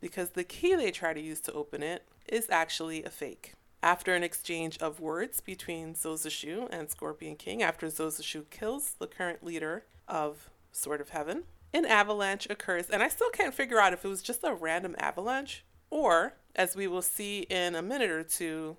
because 0.00 0.30
the 0.30 0.44
key 0.44 0.74
they 0.74 0.92
try 0.92 1.12
to 1.12 1.20
use 1.20 1.40
to 1.40 1.52
open 1.52 1.82
it 1.82 2.06
is 2.28 2.48
actually 2.48 3.02
a 3.02 3.10
fake. 3.10 3.54
After 3.82 4.14
an 4.14 4.22
exchange 4.22 4.78
of 4.78 5.00
words 5.00 5.40
between 5.40 5.94
Zozashu 5.94 6.68
and 6.70 6.90
Scorpion 6.90 7.34
King, 7.34 7.62
after 7.62 7.88
Zozashu 7.88 8.48
kills 8.50 8.94
the 8.98 9.06
current 9.06 9.42
leader 9.42 9.84
of 10.06 10.50
Sword 10.70 11.00
of 11.00 11.08
Heaven, 11.08 11.44
an 11.72 11.84
avalanche 11.84 12.46
occurs. 12.48 12.90
And 12.90 13.02
I 13.02 13.08
still 13.08 13.30
can't 13.30 13.54
figure 13.54 13.80
out 13.80 13.92
if 13.92 14.04
it 14.04 14.08
was 14.08 14.22
just 14.22 14.44
a 14.44 14.54
random 14.54 14.94
avalanche 14.98 15.64
or, 15.88 16.34
as 16.54 16.76
we 16.76 16.86
will 16.86 17.02
see 17.02 17.40
in 17.50 17.74
a 17.74 17.82
minute 17.82 18.10
or 18.10 18.22
two, 18.22 18.76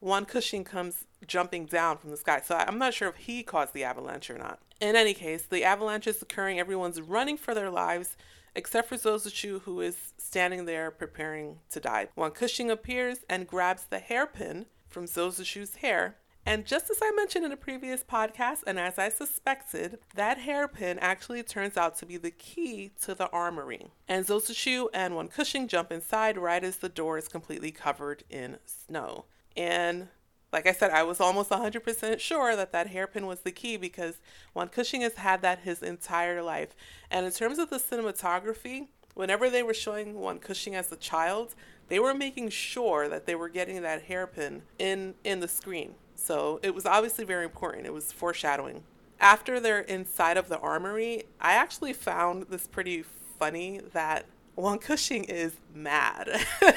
Wan 0.00 0.26
Kushing 0.26 0.64
comes 0.64 1.04
jumping 1.26 1.66
down 1.66 1.98
from 1.98 2.10
the 2.10 2.16
sky. 2.16 2.40
So 2.44 2.56
I'm 2.56 2.78
not 2.78 2.94
sure 2.94 3.08
if 3.08 3.16
he 3.16 3.42
caused 3.42 3.72
the 3.72 3.84
avalanche 3.84 4.30
or 4.30 4.38
not. 4.38 4.60
In 4.80 4.96
any 4.96 5.14
case, 5.14 5.42
the 5.42 5.64
avalanche 5.64 6.06
is 6.06 6.20
occurring. 6.20 6.58
Everyone's 6.58 7.00
running 7.00 7.36
for 7.36 7.54
their 7.54 7.70
lives, 7.70 8.16
except 8.54 8.88
for 8.88 8.96
Zozashu, 8.96 9.62
who 9.62 9.80
is 9.80 10.12
standing 10.18 10.66
there 10.66 10.90
preparing 10.90 11.60
to 11.70 11.80
die. 11.80 12.08
Wan 12.16 12.32
Kushing 12.32 12.70
appears 12.70 13.18
and 13.28 13.46
grabs 13.46 13.84
the 13.84 13.98
hairpin 13.98 14.66
from 14.88 15.06
Zozashu's 15.06 15.76
hair. 15.76 16.16
And 16.48 16.64
just 16.64 16.90
as 16.90 16.98
I 17.02 17.10
mentioned 17.10 17.44
in 17.44 17.50
a 17.50 17.56
previous 17.56 18.04
podcast, 18.04 18.62
and 18.68 18.78
as 18.78 19.00
I 19.00 19.08
suspected, 19.08 19.98
that 20.14 20.38
hairpin 20.38 20.96
actually 21.00 21.42
turns 21.42 21.76
out 21.76 21.96
to 21.96 22.06
be 22.06 22.18
the 22.18 22.30
key 22.30 22.92
to 23.02 23.14
the 23.16 23.28
armory. 23.30 23.88
And 24.06 24.24
Zozashu 24.24 24.86
and 24.94 25.16
Wan 25.16 25.28
Kushing 25.28 25.66
jump 25.66 25.90
inside 25.90 26.38
right 26.38 26.62
as 26.62 26.76
the 26.76 26.88
door 26.88 27.18
is 27.18 27.26
completely 27.26 27.72
covered 27.72 28.22
in 28.30 28.58
snow. 28.64 29.24
And 29.56 30.08
like 30.56 30.66
I 30.66 30.72
said, 30.72 30.90
I 30.90 31.02
was 31.02 31.20
almost 31.20 31.50
100% 31.50 32.18
sure 32.18 32.56
that 32.56 32.72
that 32.72 32.86
hairpin 32.86 33.26
was 33.26 33.40
the 33.40 33.52
key 33.52 33.76
because 33.76 34.22
Juan 34.54 34.68
Cushing 34.68 35.02
has 35.02 35.16
had 35.16 35.42
that 35.42 35.58
his 35.58 35.82
entire 35.82 36.42
life. 36.42 36.74
And 37.10 37.26
in 37.26 37.32
terms 37.32 37.58
of 37.58 37.68
the 37.68 37.76
cinematography, 37.76 38.86
whenever 39.12 39.50
they 39.50 39.62
were 39.62 39.74
showing 39.74 40.14
Juan 40.14 40.38
Cushing 40.38 40.74
as 40.74 40.90
a 40.90 40.96
child, 40.96 41.54
they 41.88 41.98
were 41.98 42.14
making 42.14 42.48
sure 42.48 43.06
that 43.06 43.26
they 43.26 43.34
were 43.34 43.50
getting 43.50 43.82
that 43.82 44.04
hairpin 44.04 44.62
in 44.78 45.14
in 45.24 45.40
the 45.40 45.46
screen. 45.46 45.94
So 46.14 46.58
it 46.62 46.74
was 46.74 46.86
obviously 46.86 47.26
very 47.26 47.44
important. 47.44 47.84
It 47.84 47.92
was 47.92 48.10
foreshadowing. 48.10 48.82
After 49.20 49.60
they're 49.60 49.80
inside 49.80 50.38
of 50.38 50.48
the 50.48 50.58
armory, 50.58 51.24
I 51.38 51.52
actually 51.52 51.92
found 51.92 52.44
this 52.44 52.66
pretty 52.66 53.04
funny 53.38 53.82
that 53.92 54.24
Wan 54.56 54.78
Cushing 54.78 55.24
is 55.24 55.52
mad. 55.74 56.30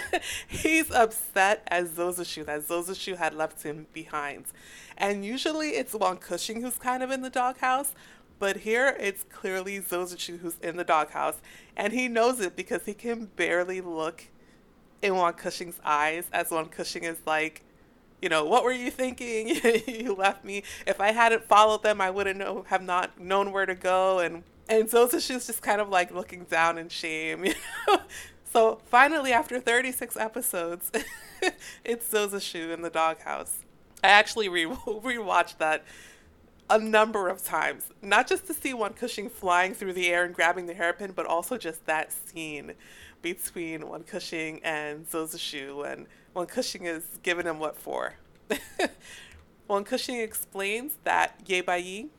He's 0.48 0.92
upset 0.92 1.64
as 1.68 1.92
Zozashu 1.92 2.46
that 2.46 2.68
Zozashu 2.68 3.16
had 3.16 3.34
left 3.34 3.64
him 3.64 3.88
behind. 3.94 4.48
And 4.98 5.24
usually 5.24 5.70
it's 5.70 5.94
Wan 5.94 6.18
Cushing 6.18 6.62
who's 6.62 6.78
kind 6.78 7.02
of 7.02 7.10
in 7.10 7.22
the 7.22 7.30
doghouse, 7.30 7.94
but 8.38 8.58
here 8.58 8.98
it's 9.00 9.24
clearly 9.24 9.80
Zozashu 9.80 10.40
who's 10.40 10.58
in 10.62 10.76
the 10.76 10.84
doghouse. 10.84 11.38
And 11.78 11.94
he 11.94 12.10
knows 12.10 12.42
it 12.42 12.58
because 12.58 12.86
he 12.86 12.94
can 12.94 13.30
barely 13.38 13.80
look 13.80 14.26
in 15.02 15.16
Wan 15.16 15.34
Cushing's 15.34 15.80
eyes 15.86 16.26
as 16.34 16.52
Wan 16.52 16.66
Cushing 16.66 17.06
is 17.06 17.20
like, 17.26 17.64
you 18.22 18.28
know, 18.28 18.44
what 18.44 18.66
were 18.66 18.74
you 18.74 18.92
thinking? 18.92 19.56
you 19.88 20.14
left 20.14 20.44
me. 20.44 20.64
If 20.86 21.00
I 21.00 21.14
hadn't 21.14 21.46
followed 21.46 21.84
them, 21.84 22.02
I 22.02 22.10
wouldn't 22.10 22.40
know, 22.40 22.66
have 22.68 22.82
not 22.82 23.18
known 23.18 23.54
where 23.54 23.66
to 23.66 23.76
go 23.76 24.20
and 24.20 24.44
and 24.70 24.88
Zozashu's 24.88 25.48
just 25.48 25.62
kind 25.62 25.82
of 25.82 25.90
like 25.90 26.14
looking 26.14 26.44
down 26.46 26.78
in 26.78 26.88
shame, 26.90 27.44
you 27.46 27.56
know. 27.88 28.00
So 28.54 28.80
finally, 28.86 29.34
after 29.34 29.60
36 29.60 30.16
episodes, 30.16 30.92
it's 31.84 32.10
Zozashu 32.10 32.74
in 32.74 32.82
the 32.82 32.90
doghouse. 32.90 33.60
I 34.04 34.08
actually 34.08 34.48
re- 34.48 34.66
rewatched 34.88 35.58
that 35.58 35.84
a 36.70 36.78
number 36.78 37.30
of 37.30 37.44
times, 37.44 37.90
not 38.02 38.28
just 38.28 38.46
to 38.46 38.54
see 38.54 38.74
Wan 38.76 38.94
Cushing 38.94 39.28
flying 39.28 39.74
through 39.74 39.94
the 39.94 40.08
air 40.08 40.24
and 40.24 40.36
grabbing 40.36 40.68
the 40.68 40.76
hairpin, 40.76 41.14
but 41.16 41.26
also 41.26 41.58
just 41.58 41.86
that 41.88 42.12
scene 42.12 42.74
between 43.24 43.88
Wan 43.88 44.04
Cushing 44.04 44.62
and 44.64 45.10
Zozashu, 45.10 45.92
and 45.92 46.06
Wan 46.36 46.46
Cushing 46.46 46.86
is 46.86 47.04
giving 47.24 47.48
him 47.48 47.58
what 47.58 47.76
for. 47.76 48.14
Wan 49.68 49.84
Cushing 49.84 50.20
explains 50.20 50.94
that 51.04 51.40
Ye 51.46 51.62
Bai 51.62 52.10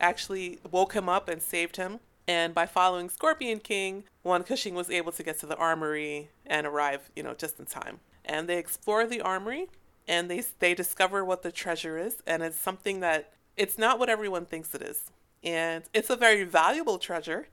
actually 0.00 0.58
woke 0.70 0.94
him 0.94 1.08
up 1.08 1.28
and 1.28 1.42
saved 1.42 1.76
him. 1.76 2.00
And 2.26 2.54
by 2.54 2.66
following 2.66 3.08
Scorpion 3.08 3.58
King, 3.58 4.04
Wan 4.22 4.44
Kushing 4.44 4.74
was 4.74 4.90
able 4.90 5.12
to 5.12 5.22
get 5.22 5.38
to 5.40 5.46
the 5.46 5.56
armory 5.56 6.30
and 6.46 6.66
arrive, 6.66 7.10
you 7.16 7.22
know, 7.22 7.34
just 7.34 7.58
in 7.58 7.66
time. 7.66 8.00
And 8.24 8.48
they 8.48 8.58
explore 8.58 9.06
the 9.06 9.20
armory 9.20 9.68
and 10.06 10.30
they 10.30 10.42
they 10.58 10.74
discover 10.74 11.24
what 11.24 11.42
the 11.42 11.52
treasure 11.52 11.98
is 11.98 12.22
and 12.26 12.42
it's 12.42 12.58
something 12.58 13.00
that 13.00 13.32
it's 13.56 13.78
not 13.78 13.98
what 13.98 14.08
everyone 14.08 14.46
thinks 14.46 14.74
it 14.74 14.82
is. 14.82 15.10
And 15.42 15.84
it's 15.92 16.10
a 16.10 16.16
very 16.16 16.44
valuable 16.44 16.98
treasure, 16.98 17.48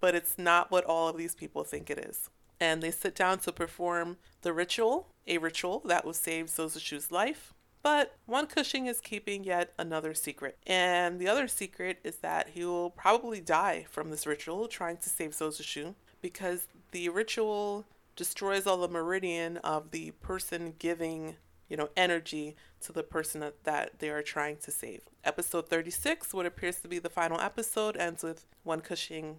but 0.00 0.14
it's 0.14 0.38
not 0.38 0.70
what 0.70 0.84
all 0.84 1.08
of 1.08 1.16
these 1.16 1.34
people 1.34 1.64
think 1.64 1.90
it 1.90 1.98
is. 1.98 2.30
And 2.58 2.82
they 2.82 2.90
sit 2.90 3.14
down 3.14 3.38
to 3.40 3.52
perform 3.52 4.18
the 4.42 4.52
ritual, 4.52 5.08
a 5.26 5.38
ritual 5.38 5.82
that 5.86 6.04
will 6.04 6.14
save 6.14 6.46
Zozashu's 6.46 7.10
life 7.10 7.54
but 7.82 8.16
Wan 8.26 8.46
Kushing 8.46 8.88
is 8.88 9.00
keeping 9.00 9.44
yet 9.44 9.72
another 9.78 10.14
secret. 10.14 10.58
And 10.66 11.18
the 11.18 11.28
other 11.28 11.48
secret 11.48 11.98
is 12.04 12.16
that 12.16 12.50
he 12.50 12.64
will 12.64 12.90
probably 12.90 13.40
die 13.40 13.86
from 13.90 14.10
this 14.10 14.26
ritual 14.26 14.68
trying 14.68 14.98
to 14.98 15.08
save 15.08 15.30
Zozashu 15.30 15.94
because 16.20 16.66
the 16.92 17.08
ritual 17.08 17.86
destroys 18.16 18.66
all 18.66 18.76
the 18.76 18.88
meridian 18.88 19.56
of 19.58 19.92
the 19.92 20.10
person 20.22 20.74
giving, 20.78 21.36
you 21.68 21.76
know, 21.76 21.88
energy 21.96 22.56
to 22.80 22.92
the 22.92 23.02
person 23.02 23.40
that, 23.40 23.64
that 23.64 23.98
they 23.98 24.10
are 24.10 24.22
trying 24.22 24.56
to 24.58 24.70
save. 24.70 25.02
Episode 25.24 25.68
36, 25.68 26.34
what 26.34 26.46
appears 26.46 26.80
to 26.80 26.88
be 26.88 26.98
the 26.98 27.08
final 27.08 27.40
episode, 27.40 27.96
ends 27.96 28.22
with 28.22 28.44
Wan 28.64 28.80
Kushing 28.80 29.36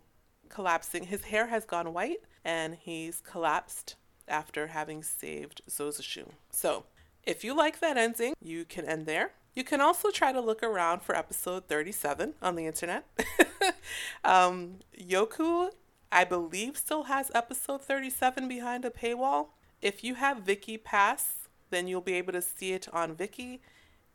collapsing. 0.49 1.05
His 1.05 1.25
hair 1.25 1.47
has 1.47 1.65
gone 1.65 1.93
white 1.93 2.23
and 2.43 2.75
he's 2.75 3.21
collapsed 3.21 3.95
after 4.27 4.67
having 4.67 5.03
saved 5.03 5.61
Zozashu. 5.69 6.29
So 6.49 6.85
if 7.23 7.43
you 7.43 7.55
like 7.55 7.79
that 7.79 7.97
ending, 7.97 8.33
you 8.41 8.65
can 8.65 8.85
end 8.85 9.05
there. 9.05 9.31
You 9.53 9.63
can 9.63 9.81
also 9.81 10.11
try 10.11 10.31
to 10.31 10.39
look 10.39 10.63
around 10.63 11.01
for 11.01 11.15
episode 11.15 11.67
37 11.67 12.35
on 12.41 12.55
the 12.55 12.65
internet. 12.65 13.05
um, 14.23 14.79
Youku, 14.97 15.71
I 16.11 16.23
believe, 16.23 16.77
still 16.77 17.03
has 17.03 17.29
episode 17.35 17.81
37 17.81 18.47
behind 18.47 18.85
a 18.85 18.89
paywall. 18.89 19.47
If 19.81 20.03
you 20.03 20.15
have 20.15 20.45
Viki 20.45 20.81
Pass, 20.81 21.49
then 21.69 21.87
you'll 21.87 22.01
be 22.01 22.13
able 22.13 22.33
to 22.33 22.41
see 22.41 22.71
it 22.71 22.87
on 22.93 23.15
Viki. 23.15 23.59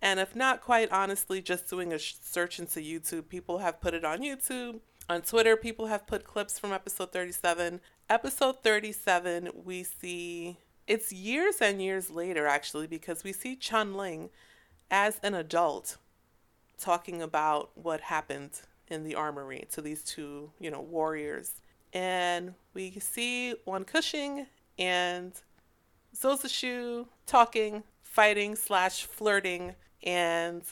And 0.01 0.21
if 0.21 0.35
not, 0.35 0.63
quite 0.63 0.91
honestly, 0.91 1.43
just 1.43 1.69
doing 1.69 1.93
a 1.93 1.99
search 1.99 2.59
into 2.59 2.81
YouTube, 2.81 3.29
people 3.29 3.59
have 3.59 3.81
put 3.81 3.95
it 3.95 4.05
on 4.05 4.21
YouTube. 4.21 4.81
On 5.09 5.23
Twitter, 5.23 5.57
people 5.57 5.87
have 5.87 6.07
put 6.07 6.25
clips 6.25 6.59
from 6.59 6.73
episode 6.73 7.13
37. 7.13 7.81
Episode 8.09 8.63
37, 8.63 9.51
we 9.65 9.83
see 9.83 10.59
it's 10.87 11.13
years 11.13 11.57
and 11.61 11.83
years 11.83 12.11
later, 12.11 12.47
actually, 12.47 12.87
because 12.87 13.25
we 13.25 13.33
see 13.33 13.57
Chun 13.57 13.95
Ling 13.95 14.31
as 14.91 15.19
an 15.23 15.35
adult 15.35 15.99
talking 16.79 17.23
about 17.23 17.71
what 17.75 18.01
happened 18.03 18.61
in 18.89 19.05
the 19.05 19.15
armory 19.15 19.67
to 19.73 19.81
these 19.81 20.03
two, 20.03 20.51
you 20.61 20.71
know, 20.71 20.81
warriors. 20.81 21.53
And 21.93 22.55
we 22.75 22.93
see 23.01 23.55
Wan 23.65 23.85
Kushing 23.85 24.47
and 24.79 25.33
Zozashu 26.15 27.07
talking, 27.27 27.83
fighting 28.03 28.55
slash 28.55 29.05
flirting, 29.05 29.75
and 30.03 30.63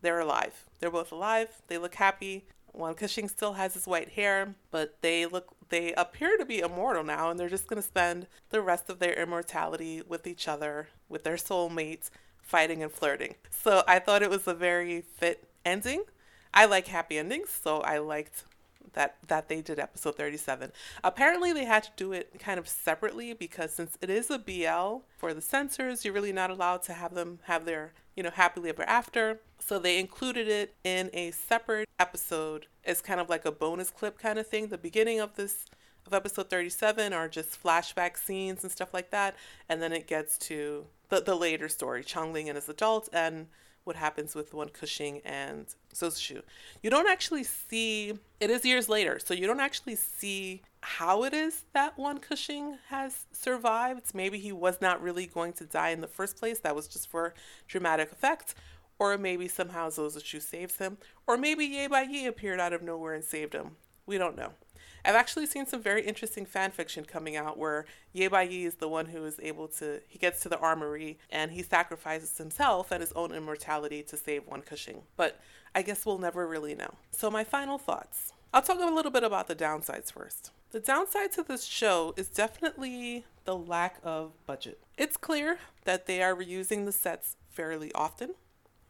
they're 0.00 0.20
alive. 0.20 0.64
They're 0.80 0.90
both 0.90 1.12
alive. 1.12 1.48
They 1.66 1.78
look 1.78 1.96
happy. 1.96 2.46
Wan 2.72 2.94
Kushing 2.94 3.28
still 3.28 3.54
has 3.54 3.74
his 3.74 3.86
white 3.86 4.10
hair, 4.10 4.54
but 4.70 4.96
they 5.02 5.26
look 5.26 5.57
they 5.68 5.92
appear 5.94 6.36
to 6.36 6.44
be 6.44 6.60
immortal 6.60 7.04
now 7.04 7.30
and 7.30 7.38
they're 7.38 7.48
just 7.48 7.66
going 7.66 7.80
to 7.80 7.86
spend 7.86 8.26
the 8.50 8.60
rest 8.60 8.88
of 8.88 8.98
their 8.98 9.14
immortality 9.14 10.02
with 10.06 10.26
each 10.26 10.48
other, 10.48 10.88
with 11.08 11.24
their 11.24 11.36
soulmates, 11.36 12.10
fighting 12.40 12.82
and 12.82 12.92
flirting. 12.92 13.34
So 13.50 13.82
I 13.86 13.98
thought 13.98 14.22
it 14.22 14.30
was 14.30 14.46
a 14.46 14.54
very 14.54 15.00
fit 15.00 15.48
ending. 15.64 16.04
I 16.54 16.64
like 16.64 16.86
happy 16.86 17.18
endings, 17.18 17.50
so 17.50 17.80
I 17.80 17.98
liked 17.98 18.44
that 18.94 19.16
that 19.28 19.48
they 19.48 19.60
did 19.60 19.78
episode 19.78 20.16
37. 20.16 20.72
Apparently 21.04 21.52
they 21.52 21.64
had 21.64 21.82
to 21.84 21.90
do 21.96 22.12
it 22.12 22.38
kind 22.38 22.58
of 22.58 22.68
separately 22.68 23.32
because 23.32 23.72
since 23.72 23.98
it 24.00 24.10
is 24.10 24.30
a 24.30 24.38
BL 24.38 25.04
for 25.16 25.34
the 25.34 25.40
censors, 25.40 26.04
you're 26.04 26.14
really 26.14 26.32
not 26.32 26.50
allowed 26.50 26.82
to 26.84 26.92
have 26.92 27.14
them 27.14 27.40
have 27.44 27.64
their, 27.64 27.92
you 28.16 28.22
know, 28.22 28.30
happily 28.30 28.70
ever 28.70 28.82
after. 28.84 29.40
So 29.58 29.78
they 29.78 29.98
included 29.98 30.48
it 30.48 30.74
in 30.84 31.10
a 31.12 31.30
separate 31.30 31.88
episode 31.98 32.66
as 32.84 33.00
kind 33.00 33.20
of 33.20 33.28
like 33.28 33.44
a 33.44 33.52
bonus 33.52 33.90
clip 33.90 34.18
kind 34.18 34.38
of 34.38 34.46
thing. 34.46 34.68
The 34.68 34.78
beginning 34.78 35.20
of 35.20 35.36
this 35.36 35.66
of 36.06 36.14
episode 36.14 36.48
37 36.48 37.12
are 37.12 37.28
just 37.28 37.62
flashback 37.62 38.16
scenes 38.16 38.62
and 38.62 38.72
stuff 38.72 38.94
like 38.94 39.10
that, 39.10 39.36
and 39.68 39.82
then 39.82 39.92
it 39.92 40.06
gets 40.06 40.38
to 40.38 40.86
the 41.10 41.20
the 41.20 41.34
later 41.34 41.68
story, 41.68 42.02
Changling 42.02 42.48
and 42.48 42.56
his 42.56 42.68
adult 42.68 43.08
and 43.12 43.46
what 43.88 43.96
happens 43.96 44.36
with 44.36 44.54
one 44.54 44.68
Cushing 44.68 45.20
and 45.24 45.66
Zozashu. 45.92 46.42
You 46.82 46.90
don't 46.90 47.08
actually 47.08 47.42
see 47.42 48.14
it 48.38 48.50
is 48.50 48.64
years 48.64 48.88
later, 48.88 49.18
so 49.18 49.34
you 49.34 49.48
don't 49.48 49.58
actually 49.58 49.96
see 49.96 50.62
how 50.82 51.24
it 51.24 51.34
is 51.34 51.64
that 51.72 51.98
one 51.98 52.18
Cushing 52.18 52.78
has 52.88 53.26
survived. 53.32 54.14
Maybe 54.14 54.38
he 54.38 54.52
was 54.52 54.80
not 54.80 55.02
really 55.02 55.26
going 55.26 55.54
to 55.54 55.64
die 55.64 55.88
in 55.88 56.00
the 56.00 56.06
first 56.06 56.36
place. 56.36 56.60
That 56.60 56.76
was 56.76 56.86
just 56.86 57.10
for 57.10 57.34
dramatic 57.66 58.12
effect 58.12 58.54
or 58.98 59.16
maybe 59.16 59.48
somehow 59.48 59.88
Zozashu 59.88 60.42
saves 60.42 60.76
him, 60.76 60.98
or 61.26 61.36
maybe 61.36 61.64
Ye 61.64 61.86
Bai 61.86 62.02
Yi 62.02 62.26
appeared 62.26 62.60
out 62.60 62.72
of 62.72 62.82
nowhere 62.82 63.14
and 63.14 63.24
saved 63.24 63.54
him. 63.54 63.76
We 64.06 64.18
don't 64.18 64.36
know. 64.36 64.52
I've 65.08 65.14
actually 65.14 65.46
seen 65.46 65.64
some 65.64 65.80
very 65.80 66.02
interesting 66.02 66.44
fan 66.44 66.70
fiction 66.70 67.06
coming 67.06 67.34
out 67.34 67.56
where 67.56 67.86
Ye 68.12 68.28
Bai 68.28 68.42
Yi 68.42 68.66
is 68.66 68.74
the 68.74 68.88
one 68.88 69.06
who 69.06 69.24
is 69.24 69.40
able 69.42 69.66
to, 69.68 70.02
he 70.06 70.18
gets 70.18 70.40
to 70.40 70.50
the 70.50 70.58
armory 70.58 71.18
and 71.30 71.50
he 71.50 71.62
sacrifices 71.62 72.36
himself 72.36 72.90
and 72.90 73.00
his 73.00 73.12
own 73.12 73.32
immortality 73.32 74.02
to 74.02 74.18
save 74.18 74.46
Wan 74.46 74.60
Keqing. 74.60 75.00
But 75.16 75.40
I 75.74 75.80
guess 75.80 76.04
we'll 76.04 76.18
never 76.18 76.46
really 76.46 76.74
know. 76.74 76.92
So, 77.10 77.30
my 77.30 77.42
final 77.42 77.78
thoughts. 77.78 78.34
I'll 78.52 78.60
talk 78.60 78.80
a 78.82 78.94
little 78.94 79.10
bit 79.10 79.24
about 79.24 79.48
the 79.48 79.56
downsides 79.56 80.12
first. 80.12 80.50
The 80.72 80.80
downside 80.80 81.32
to 81.32 81.42
this 81.42 81.64
show 81.64 82.12
is 82.18 82.28
definitely 82.28 83.24
the 83.46 83.56
lack 83.56 84.00
of 84.04 84.32
budget. 84.44 84.78
It's 84.98 85.16
clear 85.16 85.58
that 85.84 86.04
they 86.04 86.22
are 86.22 86.34
reusing 86.34 86.84
the 86.84 86.92
sets 86.92 87.36
fairly 87.48 87.90
often. 87.94 88.34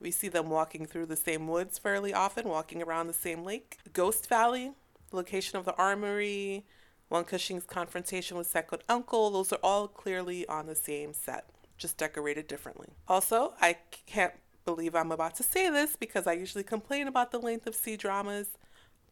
We 0.01 0.11
see 0.11 0.29
them 0.29 0.51
walking 0.51 0.85
through 0.85 1.07
the 1.07 1.17
same 1.17 1.47
woods 1.47 1.79
fairly 1.79 2.13
often, 2.13 2.49
walking 2.49 2.83
around 2.83 3.07
the 3.07 3.13
same 3.13 3.45
lake. 3.45 3.79
Ghost 3.93 4.29
Valley, 4.29 4.73
location 5.13 5.59
of 5.59 5.65
the 5.65 5.75
armory, 5.77 6.65
Wan 7.11 7.25
Cushing's 7.25 7.65
confrontation 7.65 8.37
with 8.37 8.47
second 8.47 8.83
uncle, 8.89 9.31
those 9.31 9.53
are 9.53 9.61
all 9.63 9.89
clearly 9.89 10.47
on 10.47 10.67
the 10.67 10.75
same 10.75 11.15
set, 11.15 11.49
just 11.77 11.97
decorated 11.97 12.47
differently. 12.47 12.89
Also, 13.07 13.55
I 13.61 13.77
can't 14.07 14.35
believe 14.65 14.95
I'm 14.95 15.13
about 15.13 15.35
to 15.37 15.43
say 15.43 15.71
this 15.71 15.97
because 15.97 16.27
I 16.27 16.35
usually 16.35 16.65
complain 16.65 17.09
about 17.09 17.31
the 17.31 17.39
length 17.39 17.67
of 17.67 17.75
C 17.75 17.97
dramas, 17.97 18.59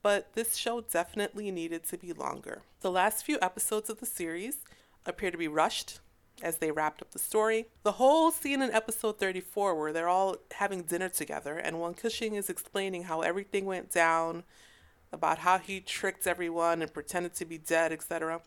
but 0.02 0.34
this 0.34 0.56
show 0.56 0.82
definitely 0.82 1.50
needed 1.50 1.84
to 1.84 1.96
be 1.96 2.12
longer. 2.12 2.62
The 2.80 2.90
last 2.90 3.24
few 3.24 3.38
episodes 3.40 3.88
of 3.88 4.00
the 4.00 4.06
series 4.06 4.58
appear 5.06 5.30
to 5.30 5.38
be 5.38 5.48
rushed 5.48 6.00
as 6.42 6.58
they 6.58 6.70
wrapped 6.70 7.00
up 7.00 7.12
the 7.12 7.18
story. 7.18 7.68
The 7.82 7.92
whole 7.92 8.30
scene 8.30 8.60
in 8.60 8.70
episode 8.70 9.18
34 9.18 9.74
where 9.74 9.92
they're 9.92 10.08
all 10.08 10.36
having 10.52 10.82
dinner 10.82 11.08
together 11.08 11.56
and 11.56 11.80
Wan 11.80 11.94
Cushing 11.94 12.34
is 12.34 12.50
explaining 12.50 13.04
how 13.04 13.22
everything 13.22 13.64
went 13.64 13.90
down 13.90 14.44
about 15.12 15.38
how 15.38 15.58
he 15.58 15.80
tricked 15.80 16.26
everyone 16.26 16.82
and 16.82 16.92
pretended 16.92 17.34
to 17.34 17.44
be 17.44 17.58
dead, 17.58 17.92
etc. 17.92 18.40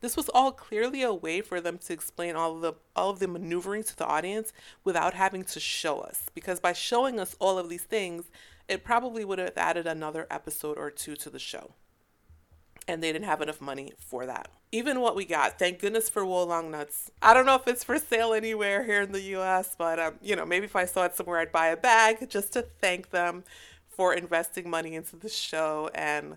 This 0.00 0.16
was 0.16 0.28
all 0.28 0.52
clearly 0.52 1.02
a 1.02 1.12
way 1.12 1.40
for 1.40 1.60
them 1.60 1.78
to 1.78 1.92
explain 1.92 2.36
all 2.36 2.56
of 2.56 2.62
the 2.62 2.74
all 2.94 3.10
of 3.10 3.18
the 3.18 3.28
maneuvering 3.28 3.84
to 3.84 3.96
the 3.96 4.06
audience 4.06 4.52
without 4.84 5.14
having 5.14 5.44
to 5.44 5.60
show 5.60 6.00
us. 6.00 6.24
Because 6.34 6.60
by 6.60 6.72
showing 6.72 7.18
us 7.18 7.36
all 7.38 7.58
of 7.58 7.68
these 7.68 7.84
things, 7.84 8.24
it 8.68 8.84
probably 8.84 9.24
would 9.24 9.38
have 9.38 9.56
added 9.56 9.86
another 9.86 10.26
episode 10.30 10.78
or 10.78 10.90
two 10.90 11.16
to 11.16 11.30
the 11.30 11.38
show. 11.38 11.72
And 12.88 13.02
they 13.02 13.12
didn't 13.12 13.26
have 13.26 13.40
enough 13.40 13.60
money 13.60 13.92
for 13.98 14.26
that. 14.26 14.48
Even 14.70 15.00
what 15.00 15.16
we 15.16 15.24
got, 15.24 15.58
thank 15.58 15.80
goodness 15.80 16.08
for 16.08 16.24
Wo 16.24 16.44
Long 16.44 16.70
Nuts. 16.70 17.10
I 17.20 17.34
don't 17.34 17.46
know 17.46 17.56
if 17.56 17.66
it's 17.66 17.82
for 17.82 17.98
sale 17.98 18.32
anywhere 18.32 18.84
here 18.84 19.02
in 19.02 19.10
the 19.10 19.22
US, 19.36 19.74
but 19.76 19.98
um, 19.98 20.14
you 20.22 20.36
know, 20.36 20.46
maybe 20.46 20.66
if 20.66 20.76
I 20.76 20.84
saw 20.84 21.04
it 21.04 21.16
somewhere, 21.16 21.40
I'd 21.40 21.50
buy 21.50 21.68
a 21.68 21.76
bag 21.76 22.28
just 22.30 22.52
to 22.52 22.62
thank 22.62 23.10
them 23.10 23.42
for 23.96 24.12
investing 24.12 24.68
money 24.68 24.94
into 24.94 25.16
the 25.16 25.28
show 25.28 25.90
and 25.94 26.36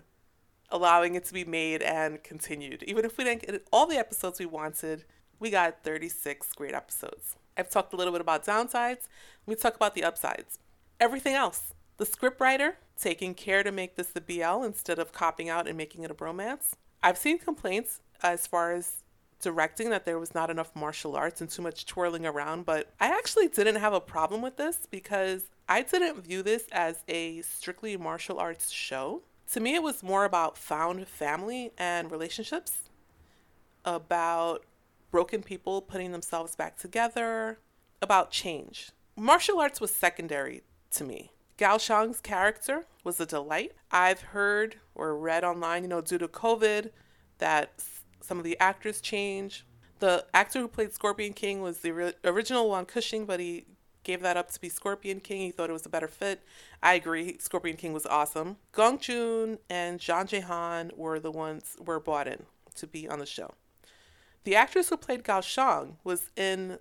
allowing 0.70 1.14
it 1.14 1.24
to 1.26 1.34
be 1.34 1.44
made 1.44 1.82
and 1.82 2.22
continued. 2.22 2.82
Even 2.84 3.04
if 3.04 3.18
we 3.18 3.24
didn't 3.24 3.46
get 3.46 3.66
all 3.72 3.86
the 3.86 3.98
episodes 3.98 4.38
we 4.38 4.46
wanted, 4.46 5.04
we 5.38 5.50
got 5.50 5.82
36 5.82 6.52
great 6.54 6.74
episodes. 6.74 7.36
I've 7.56 7.68
talked 7.68 7.92
a 7.92 7.96
little 7.96 8.12
bit 8.12 8.22
about 8.22 8.46
downsides. 8.46 9.08
Let 9.46 9.48
me 9.48 9.54
talk 9.56 9.76
about 9.76 9.94
the 9.94 10.04
upsides. 10.04 10.58
Everything 10.98 11.34
else. 11.34 11.74
The 11.98 12.06
scriptwriter 12.06 12.74
taking 12.98 13.34
care 13.34 13.62
to 13.62 13.70
make 13.70 13.96
this 13.96 14.08
the 14.08 14.20
BL 14.20 14.62
instead 14.64 14.98
of 14.98 15.12
copping 15.12 15.50
out 15.50 15.68
and 15.68 15.76
making 15.76 16.02
it 16.02 16.10
a 16.10 16.14
bromance. 16.14 16.72
I've 17.02 17.18
seen 17.18 17.38
complaints 17.38 18.00
as 18.22 18.46
far 18.46 18.72
as 18.72 19.02
directing 19.40 19.90
that 19.90 20.04
there 20.04 20.18
was 20.18 20.34
not 20.34 20.50
enough 20.50 20.74
martial 20.76 21.16
arts 21.16 21.40
and 21.40 21.50
too 21.50 21.62
much 21.62 21.86
twirling 21.86 22.26
around, 22.26 22.66
but 22.66 22.92
I 23.00 23.08
actually 23.08 23.48
didn't 23.48 23.76
have 23.76 23.92
a 23.92 24.00
problem 24.00 24.42
with 24.42 24.56
this 24.56 24.86
because 24.90 25.44
I 25.70 25.82
didn't 25.82 26.24
view 26.24 26.42
this 26.42 26.64
as 26.72 27.04
a 27.06 27.42
strictly 27.42 27.96
martial 27.96 28.40
arts 28.40 28.70
show. 28.70 29.22
To 29.52 29.60
me, 29.60 29.76
it 29.76 29.84
was 29.84 30.02
more 30.02 30.24
about 30.24 30.58
found 30.58 31.06
family 31.06 31.70
and 31.78 32.10
relationships, 32.10 32.90
about 33.84 34.64
broken 35.12 35.44
people 35.44 35.80
putting 35.80 36.10
themselves 36.10 36.56
back 36.56 36.76
together, 36.76 37.60
about 38.02 38.32
change. 38.32 38.90
Martial 39.16 39.60
arts 39.60 39.80
was 39.80 39.94
secondary 39.94 40.64
to 40.90 41.04
me. 41.04 41.30
Gao 41.56 41.78
Shang's 41.78 42.20
character 42.20 42.86
was 43.04 43.20
a 43.20 43.26
delight. 43.26 43.70
I've 43.92 44.22
heard 44.22 44.74
or 44.96 45.16
read 45.16 45.44
online, 45.44 45.84
you 45.84 45.88
know, 45.88 46.00
due 46.00 46.18
to 46.18 46.26
COVID, 46.26 46.90
that 47.38 47.80
some 48.20 48.38
of 48.38 48.44
the 48.44 48.58
actors 48.58 49.00
change. 49.00 49.64
The 50.00 50.26
actor 50.34 50.58
who 50.58 50.66
played 50.66 50.92
Scorpion 50.92 51.32
King 51.32 51.62
was 51.62 51.78
the 51.78 52.12
original 52.24 52.70
Wan 52.70 52.86
Cushing, 52.86 53.24
but 53.24 53.38
he 53.38 53.66
gave 54.10 54.22
that 54.22 54.36
up 54.36 54.50
to 54.50 54.60
be 54.60 54.68
Scorpion 54.68 55.20
King. 55.20 55.42
He 55.42 55.50
thought 55.52 55.70
it 55.70 55.74
was 55.74 55.86
a 55.86 55.90
better 55.90 56.08
fit. 56.08 56.42
I 56.82 56.94
agree. 56.94 57.36
Scorpion 57.38 57.76
King 57.76 57.92
was 57.92 58.06
awesome. 58.06 58.56
Gong 58.72 58.98
Jun 58.98 59.58
and 59.68 60.00
Zhang 60.00 60.28
Zhehan 60.28 60.96
were 60.96 61.20
the 61.20 61.30
ones 61.30 61.76
were 61.78 62.00
brought 62.00 62.26
in 62.26 62.46
to 62.74 62.88
be 62.88 63.08
on 63.08 63.20
the 63.20 63.26
show. 63.26 63.52
The 64.42 64.56
actress 64.56 64.88
who 64.88 64.96
played 64.96 65.22
Gao 65.22 65.40
Shang 65.42 65.98
was 66.02 66.30
in 66.36 66.78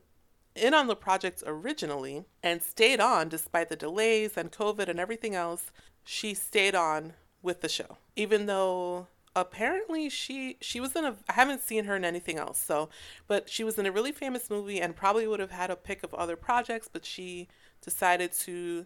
in 0.56 0.74
on 0.74 0.88
the 0.88 0.96
project 0.96 1.44
originally 1.46 2.26
and 2.42 2.64
stayed 2.64 3.00
on 3.00 3.30
despite 3.30 3.70
the 3.70 3.76
delays 3.76 4.36
and 4.36 4.52
COVID 4.52 4.90
and 4.90 5.00
everything 5.00 5.36
else. 5.36 5.72
She 6.04 6.34
stayed 6.34 6.74
on 6.74 7.14
with 7.44 7.62
the 7.62 7.70
show, 7.70 7.98
even 8.16 8.48
though 8.48 9.08
apparently 9.36 10.10
she 10.10 10.58
she 10.62 10.80
was 10.80 10.96
in 10.96 11.06
a 11.06 11.16
I 11.28 11.34
haven't 11.34 11.62
seen 11.62 11.86
her 11.86 11.96
in 11.96 12.04
anything 12.04 12.38
else 12.38 12.60
so 12.60 12.90
but 13.28 13.50
she 13.50 13.64
was 13.64 13.78
in 13.78 13.86
a 13.86 13.92
really 13.92 14.12
famous 14.12 14.50
movie 14.50 14.82
and 14.82 14.96
probably 14.96 15.28
would 15.28 15.40
have 15.40 15.52
had 15.52 15.70
a 15.70 15.76
pick 15.76 16.04
of 16.04 16.14
other 16.14 16.36
projects 16.36 16.90
but 16.92 17.06
she 17.06 17.48
decided 17.82 18.34
to 18.34 18.86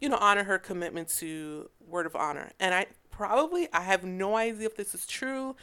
you 0.00 0.08
know 0.08 0.18
honor 0.20 0.44
her 0.44 0.58
commitment 0.58 1.08
to 1.08 1.70
word 1.86 2.06
of 2.06 2.16
honor. 2.16 2.50
And 2.58 2.74
I 2.74 2.86
probably 3.10 3.68
I 3.72 3.82
have 3.82 4.04
no 4.04 4.36
idea 4.36 4.66
if 4.66 4.76
this 4.76 4.94
is 4.94 5.06
true 5.06 5.56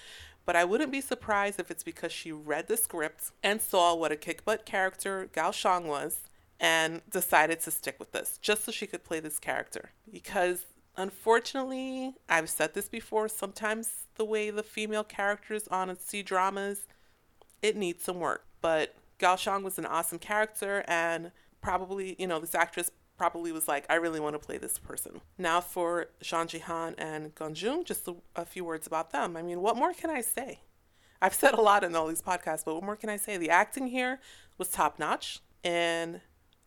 but 0.45 0.55
I 0.55 0.63
wouldn't 0.63 0.91
be 0.91 1.01
surprised 1.01 1.59
if 1.59 1.69
it's 1.69 1.83
because 1.83 2.11
she 2.11 2.31
read 2.31 2.67
the 2.67 2.77
script 2.77 3.31
and 3.43 3.61
saw 3.61 3.93
what 3.93 4.13
a 4.13 4.15
kick 4.15 4.45
butt 4.45 4.65
character 4.65 5.29
Gao 5.33 5.51
Shang 5.51 5.87
was 5.87 6.21
and 6.59 7.01
decided 7.09 7.59
to 7.61 7.71
stick 7.71 7.97
with 7.99 8.13
this 8.13 8.39
just 8.41 8.63
so 8.63 8.71
she 8.71 8.87
could 8.87 9.03
play 9.03 9.19
this 9.19 9.39
character. 9.39 9.91
Because 10.11 10.65
Unfortunately, 10.97 12.15
I've 12.27 12.49
said 12.49 12.73
this 12.73 12.89
before, 12.89 13.27
sometimes 13.27 14.07
the 14.15 14.25
way 14.25 14.49
the 14.49 14.63
female 14.63 15.03
characters 15.03 15.67
on 15.67 15.95
C 15.99 16.23
dramas, 16.23 16.87
it 17.61 17.75
needs 17.75 18.03
some 18.03 18.19
work. 18.19 18.45
But 18.61 18.95
Gao 19.19 19.35
Shang 19.35 19.63
was 19.63 19.77
an 19.77 19.85
awesome 19.85 20.17
character 20.17 20.83
and 20.87 21.31
probably, 21.61 22.15
you 22.17 22.25
know, 22.25 22.39
this 22.39 22.55
actress 22.55 22.89
probably 23.15 23.51
was 23.51 23.67
like, 23.67 23.85
I 23.89 23.95
really 23.95 24.19
want 24.19 24.33
to 24.33 24.45
play 24.45 24.57
this 24.57 24.79
person. 24.79 25.21
Now 25.37 25.61
for 25.61 26.07
Zhang 26.23 26.47
Zhehan 26.47 26.95
and 26.97 27.33
Gong 27.35 27.53
Jun, 27.53 27.83
just 27.83 28.07
a, 28.07 28.15
a 28.35 28.45
few 28.45 28.65
words 28.65 28.87
about 28.87 29.11
them. 29.11 29.37
I 29.37 29.43
mean, 29.43 29.61
what 29.61 29.75
more 29.75 29.93
can 29.93 30.09
I 30.09 30.21
say? 30.21 30.61
I've 31.21 31.33
said 31.33 31.53
a 31.53 31.61
lot 31.61 31.83
in 31.83 31.95
all 31.95 32.07
these 32.07 32.21
podcasts, 32.21 32.65
but 32.65 32.75
what 32.75 32.83
more 32.83 32.95
can 32.95 33.09
I 33.09 33.17
say? 33.17 33.37
The 33.37 33.49
acting 33.49 33.87
here 33.87 34.19
was 34.57 34.69
top 34.69 34.99
notch. 34.99 35.41
And 35.63 36.21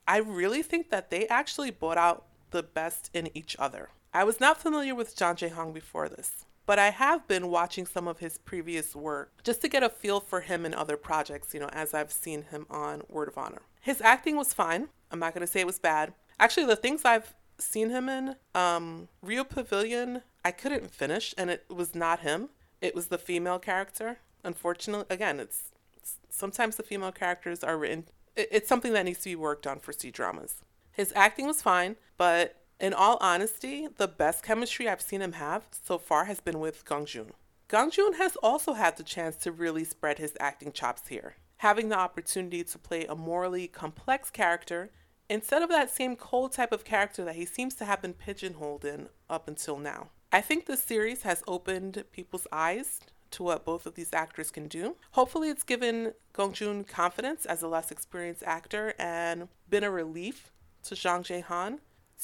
I 0.06 0.18
really 0.18 0.62
think 0.62 0.90
that 0.90 1.10
they 1.10 1.26
actually 1.28 1.70
brought 1.70 1.98
out 1.98 2.26
the 2.50 2.62
best 2.62 3.10
in 3.14 3.30
each 3.36 3.56
other. 3.58 3.90
I 4.12 4.24
was 4.24 4.40
not 4.40 4.60
familiar 4.60 4.94
with 4.94 5.16
John 5.16 5.36
Zhang 5.36 5.52
Hong 5.52 5.72
before 5.72 6.08
this, 6.08 6.44
but 6.66 6.80
I 6.80 6.90
have 6.90 7.28
been 7.28 7.48
watching 7.48 7.86
some 7.86 8.08
of 8.08 8.18
his 8.18 8.38
previous 8.38 8.96
work 8.96 9.32
just 9.44 9.60
to 9.62 9.68
get 9.68 9.84
a 9.84 9.88
feel 9.88 10.18
for 10.18 10.40
him 10.40 10.66
in 10.66 10.74
other 10.74 10.96
projects, 10.96 11.54
you 11.54 11.60
know, 11.60 11.68
as 11.72 11.94
I've 11.94 12.10
seen 12.10 12.42
him 12.42 12.66
on 12.68 13.02
Word 13.08 13.28
of 13.28 13.38
Honor. 13.38 13.62
His 13.80 14.00
acting 14.00 14.36
was 14.36 14.52
fine. 14.52 14.88
I'm 15.12 15.20
not 15.20 15.32
going 15.32 15.46
to 15.46 15.50
say 15.50 15.60
it 15.60 15.66
was 15.66 15.78
bad. 15.78 16.12
Actually, 16.40 16.66
the 16.66 16.74
things 16.74 17.04
I've 17.04 17.34
seen 17.58 17.90
him 17.90 18.08
in, 18.08 18.34
um, 18.52 19.06
Rio 19.22 19.44
Pavilion, 19.44 20.22
I 20.44 20.50
couldn't 20.50 20.90
finish, 20.90 21.32
and 21.38 21.48
it 21.48 21.64
was 21.68 21.94
not 21.94 22.20
him. 22.20 22.48
It 22.80 22.96
was 22.96 23.08
the 23.08 23.18
female 23.18 23.60
character. 23.60 24.18
Unfortunately, 24.42 25.06
again, 25.08 25.38
it's, 25.38 25.70
it's 25.96 26.16
sometimes 26.30 26.74
the 26.74 26.82
female 26.82 27.12
characters 27.12 27.62
are 27.62 27.78
written. 27.78 28.06
It, 28.34 28.48
it's 28.50 28.68
something 28.68 28.92
that 28.94 29.04
needs 29.04 29.20
to 29.20 29.30
be 29.30 29.36
worked 29.36 29.68
on 29.68 29.78
for 29.78 29.92
C 29.92 30.10
dramas. 30.10 30.62
His 30.90 31.12
acting 31.14 31.46
was 31.46 31.62
fine, 31.62 31.96
but 32.16 32.59
in 32.80 32.94
all 32.94 33.18
honesty, 33.20 33.88
the 33.98 34.08
best 34.08 34.42
chemistry 34.42 34.88
I've 34.88 35.02
seen 35.02 35.20
him 35.20 35.32
have 35.32 35.64
so 35.70 35.98
far 35.98 36.24
has 36.24 36.40
been 36.40 36.58
with 36.58 36.84
Gong 36.84 37.04
Jun. 37.06 37.32
Gong 37.68 37.90
Jun 37.90 38.14
has 38.14 38.36
also 38.36 38.72
had 38.72 38.96
the 38.96 39.02
chance 39.02 39.36
to 39.36 39.52
really 39.52 39.84
spread 39.84 40.18
his 40.18 40.36
acting 40.40 40.72
chops 40.72 41.08
here, 41.08 41.34
having 41.58 41.88
the 41.88 41.98
opportunity 41.98 42.64
to 42.64 42.78
play 42.78 43.04
a 43.04 43.14
morally 43.14 43.68
complex 43.68 44.30
character 44.30 44.90
instead 45.28 45.62
of 45.62 45.68
that 45.68 45.90
same 45.90 46.16
cold 46.16 46.52
type 46.52 46.72
of 46.72 46.84
character 46.84 47.24
that 47.24 47.36
he 47.36 47.44
seems 47.44 47.74
to 47.74 47.84
have 47.84 48.02
been 48.02 48.14
pigeonholed 48.14 48.84
in 48.84 49.08
up 49.28 49.46
until 49.46 49.78
now. 49.78 50.08
I 50.32 50.40
think 50.40 50.66
this 50.66 50.82
series 50.82 51.22
has 51.22 51.44
opened 51.46 52.04
people's 52.12 52.46
eyes 52.50 53.00
to 53.32 53.42
what 53.44 53.64
both 53.64 53.86
of 53.86 53.94
these 53.94 54.12
actors 54.12 54.50
can 54.50 54.66
do. 54.66 54.96
Hopefully, 55.12 55.50
it's 55.50 55.62
given 55.62 56.14
Gong 56.32 56.52
Jun 56.52 56.82
confidence 56.82 57.46
as 57.46 57.62
a 57.62 57.68
less 57.68 57.90
experienced 57.90 58.42
actor 58.44 58.94
and 58.98 59.48
been 59.68 59.84
a 59.84 59.90
relief 59.90 60.50
to 60.84 60.94
Zhang 60.94 61.22
Zhehan 61.22 61.78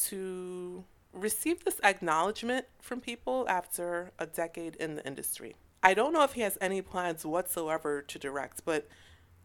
to 0.05 0.85
receive 1.13 1.65
this 1.65 1.81
acknowledgement 1.83 2.67
from 2.81 3.01
people 3.01 3.47
after 3.49 4.13
a 4.19 4.27
decade 4.27 4.77
in 4.77 4.97
the 4.97 5.07
industry. 5.07 5.57
I 5.83 5.95
don't 5.95 6.13
know 6.13 6.23
if 6.23 6.33
he 6.33 6.43
has 6.43 6.59
any 6.61 6.83
plans 6.83 7.25
whatsoever 7.25 8.03
to 8.03 8.19
direct, 8.19 8.65
but 8.65 8.89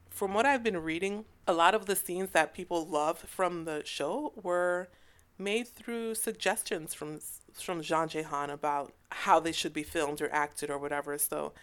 from 0.10 0.34
what 0.34 0.46
I've 0.46 0.64
been 0.64 0.78
reading, 0.78 1.26
a 1.48 1.54
lot 1.54 1.74
of 1.74 1.86
the 1.86 1.96
scenes 1.96 2.32
that 2.32 2.54
people 2.54 2.86
love 2.86 3.20
from 3.20 3.66
the 3.66 3.82
show 3.86 4.34
were 4.42 4.90
made 5.38 5.68
through 5.68 6.16
suggestions 6.16 6.94
from 6.94 7.20
from 7.54 7.82
Zhang 7.82 8.08
Zhehan 8.08 8.50
about 8.50 8.94
how 9.10 9.40
they 9.40 9.52
should 9.52 9.74
be 9.74 9.84
filmed 9.84 10.22
or 10.22 10.32
acted 10.32 10.70
or 10.70 10.78
whatever. 10.78 11.18
So 11.18 11.54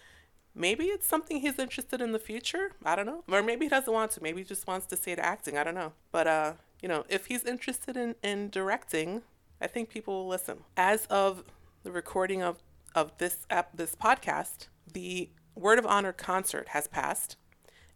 maybe 0.55 0.85
it's 0.87 1.07
something 1.07 1.41
he's 1.41 1.59
interested 1.59 2.01
in 2.01 2.13
the 2.13 2.19
future. 2.19 2.73
I 2.85 2.95
don't 2.97 3.07
know. 3.07 3.25
Or 3.31 3.43
maybe 3.43 3.67
he 3.67 3.71
doesn't 3.71 3.93
want 3.93 4.11
to. 4.13 4.23
Maybe 4.23 4.41
he 4.41 4.45
just 4.45 4.67
wants 4.67 4.87
to 4.87 4.97
stay 4.97 5.15
to 5.15 5.25
acting. 5.25 5.57
I 5.57 5.65
don't 5.65 5.75
know. 5.75 5.93
But 6.13 6.27
uh, 6.27 6.53
you 6.81 6.89
know, 6.89 7.05
if 7.09 7.27
he's 7.27 7.45
interested 7.45 7.97
in, 7.97 8.15
in 8.23 8.51
directing, 8.51 9.23
I 9.61 9.67
think 9.67 9.89
people 9.89 10.15
will 10.15 10.29
listen. 10.29 10.59
As 10.77 11.07
of 11.07 11.45
the 11.83 11.91
recording 11.93 12.43
of, 12.43 12.63
of 12.95 13.17
this 13.19 13.47
app 13.51 13.77
this 13.77 13.95
podcast, 13.95 14.69
the 14.93 15.31
Word 15.55 15.79
of 15.79 15.87
Honor 15.87 16.13
concert 16.13 16.69
has 16.69 16.87
passed. 16.87 17.37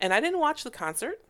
And 0.01 0.13
I 0.13 0.21
didn't 0.21 0.41
watch 0.41 0.65
the 0.65 0.71
concert, 0.71 1.21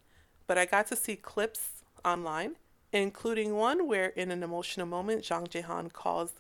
but 0.47 0.57
I 0.57 0.65
got 0.65 0.87
to 0.89 0.97
see 0.97 1.17
clips 1.17 1.85
online, 2.05 2.57
including 2.93 3.55
one 3.55 3.87
where 3.87 4.09
in 4.09 4.31
an 4.31 4.43
emotional 4.43 4.87
moment, 4.87 5.23
Zhang 5.23 5.49
Zhehan 5.49 5.93
calls 5.93 6.33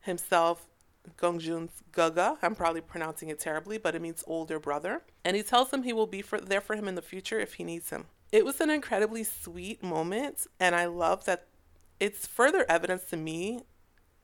himself 0.00 0.68
Gongjun's 1.16 1.82
Gaga. 1.92 2.38
I'm 2.42 2.54
probably 2.54 2.82
pronouncing 2.82 3.28
it 3.28 3.38
terribly, 3.38 3.78
but 3.78 3.94
it 3.94 4.02
means 4.02 4.22
older 4.26 4.60
brother. 4.60 5.02
And 5.24 5.36
he 5.36 5.42
tells 5.42 5.72
him 5.72 5.82
he 5.82 5.92
will 5.92 6.06
be 6.06 6.22
for, 6.22 6.40
there 6.40 6.60
for 6.60 6.76
him 6.76 6.88
in 6.88 6.94
the 6.94 7.02
future 7.02 7.40
if 7.40 7.54
he 7.54 7.64
needs 7.64 7.90
him. 7.90 8.06
It 8.32 8.46
was 8.46 8.62
an 8.62 8.70
incredibly 8.70 9.24
sweet 9.24 9.82
moment, 9.82 10.46
and 10.58 10.74
I 10.74 10.86
love 10.86 11.26
that 11.26 11.48
it's 12.00 12.26
further 12.26 12.64
evidence 12.66 13.04
to 13.10 13.18
me 13.18 13.60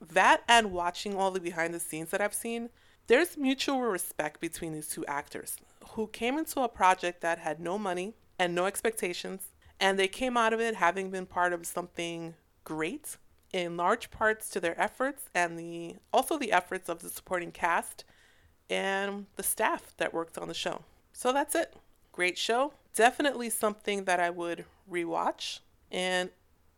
that 0.01 0.43
and 0.49 0.73
watching 0.73 1.15
all 1.15 1.31
the 1.31 1.41
behind 1.41 1.75
the 1.75 1.81
scenes 1.81 2.09
that 2.11 2.23
I've 2.23 2.33
seen, 2.33 2.71
there's 3.07 3.37
mutual 3.37 3.83
respect 3.83 4.41
between 4.41 4.73
these 4.73 4.89
two 4.89 5.05
actors 5.05 5.57
who 5.91 6.07
came 6.07 6.39
into 6.39 6.61
a 6.63 6.69
project 6.69 7.21
that 7.21 7.39
had 7.39 7.61
no 7.61 7.79
money 7.79 8.15
and 8.39 8.55
no 8.55 8.65
expectations, 8.65 9.51
and 9.79 9.99
they 9.99 10.09
came 10.09 10.39
out 10.39 10.55
of 10.55 10.61
it 10.61 10.77
having 10.77 11.11
been 11.11 11.27
part 11.27 11.53
of 11.53 11.67
something 11.67 12.35
great 12.65 13.19
in 13.53 13.77
large 13.77 14.11
parts 14.11 14.49
to 14.51 14.61
their 14.61 14.81
efforts 14.81 15.25
and 15.35 15.59
the 15.59 15.97
also 16.13 16.39
the 16.39 16.53
efforts 16.53 16.89
of 16.89 17.01
the 17.01 17.11
supporting 17.11 17.53
cast 17.53 18.05
and 18.71 19.27
the 19.37 19.43
staff 19.43 19.95
that 19.99 20.15
worked 20.15 20.39
on 20.39 20.49
the 20.49 20.55
show. 20.55 20.83
So 21.13 21.33
that's 21.33 21.55
it. 21.55 21.75
Great 22.19 22.37
show. 22.37 22.73
Definitely 22.97 23.49
something 23.49 24.03
that 24.03 24.19
I 24.19 24.29
would 24.29 24.65
rewatch. 24.91 25.61
And 25.89 26.31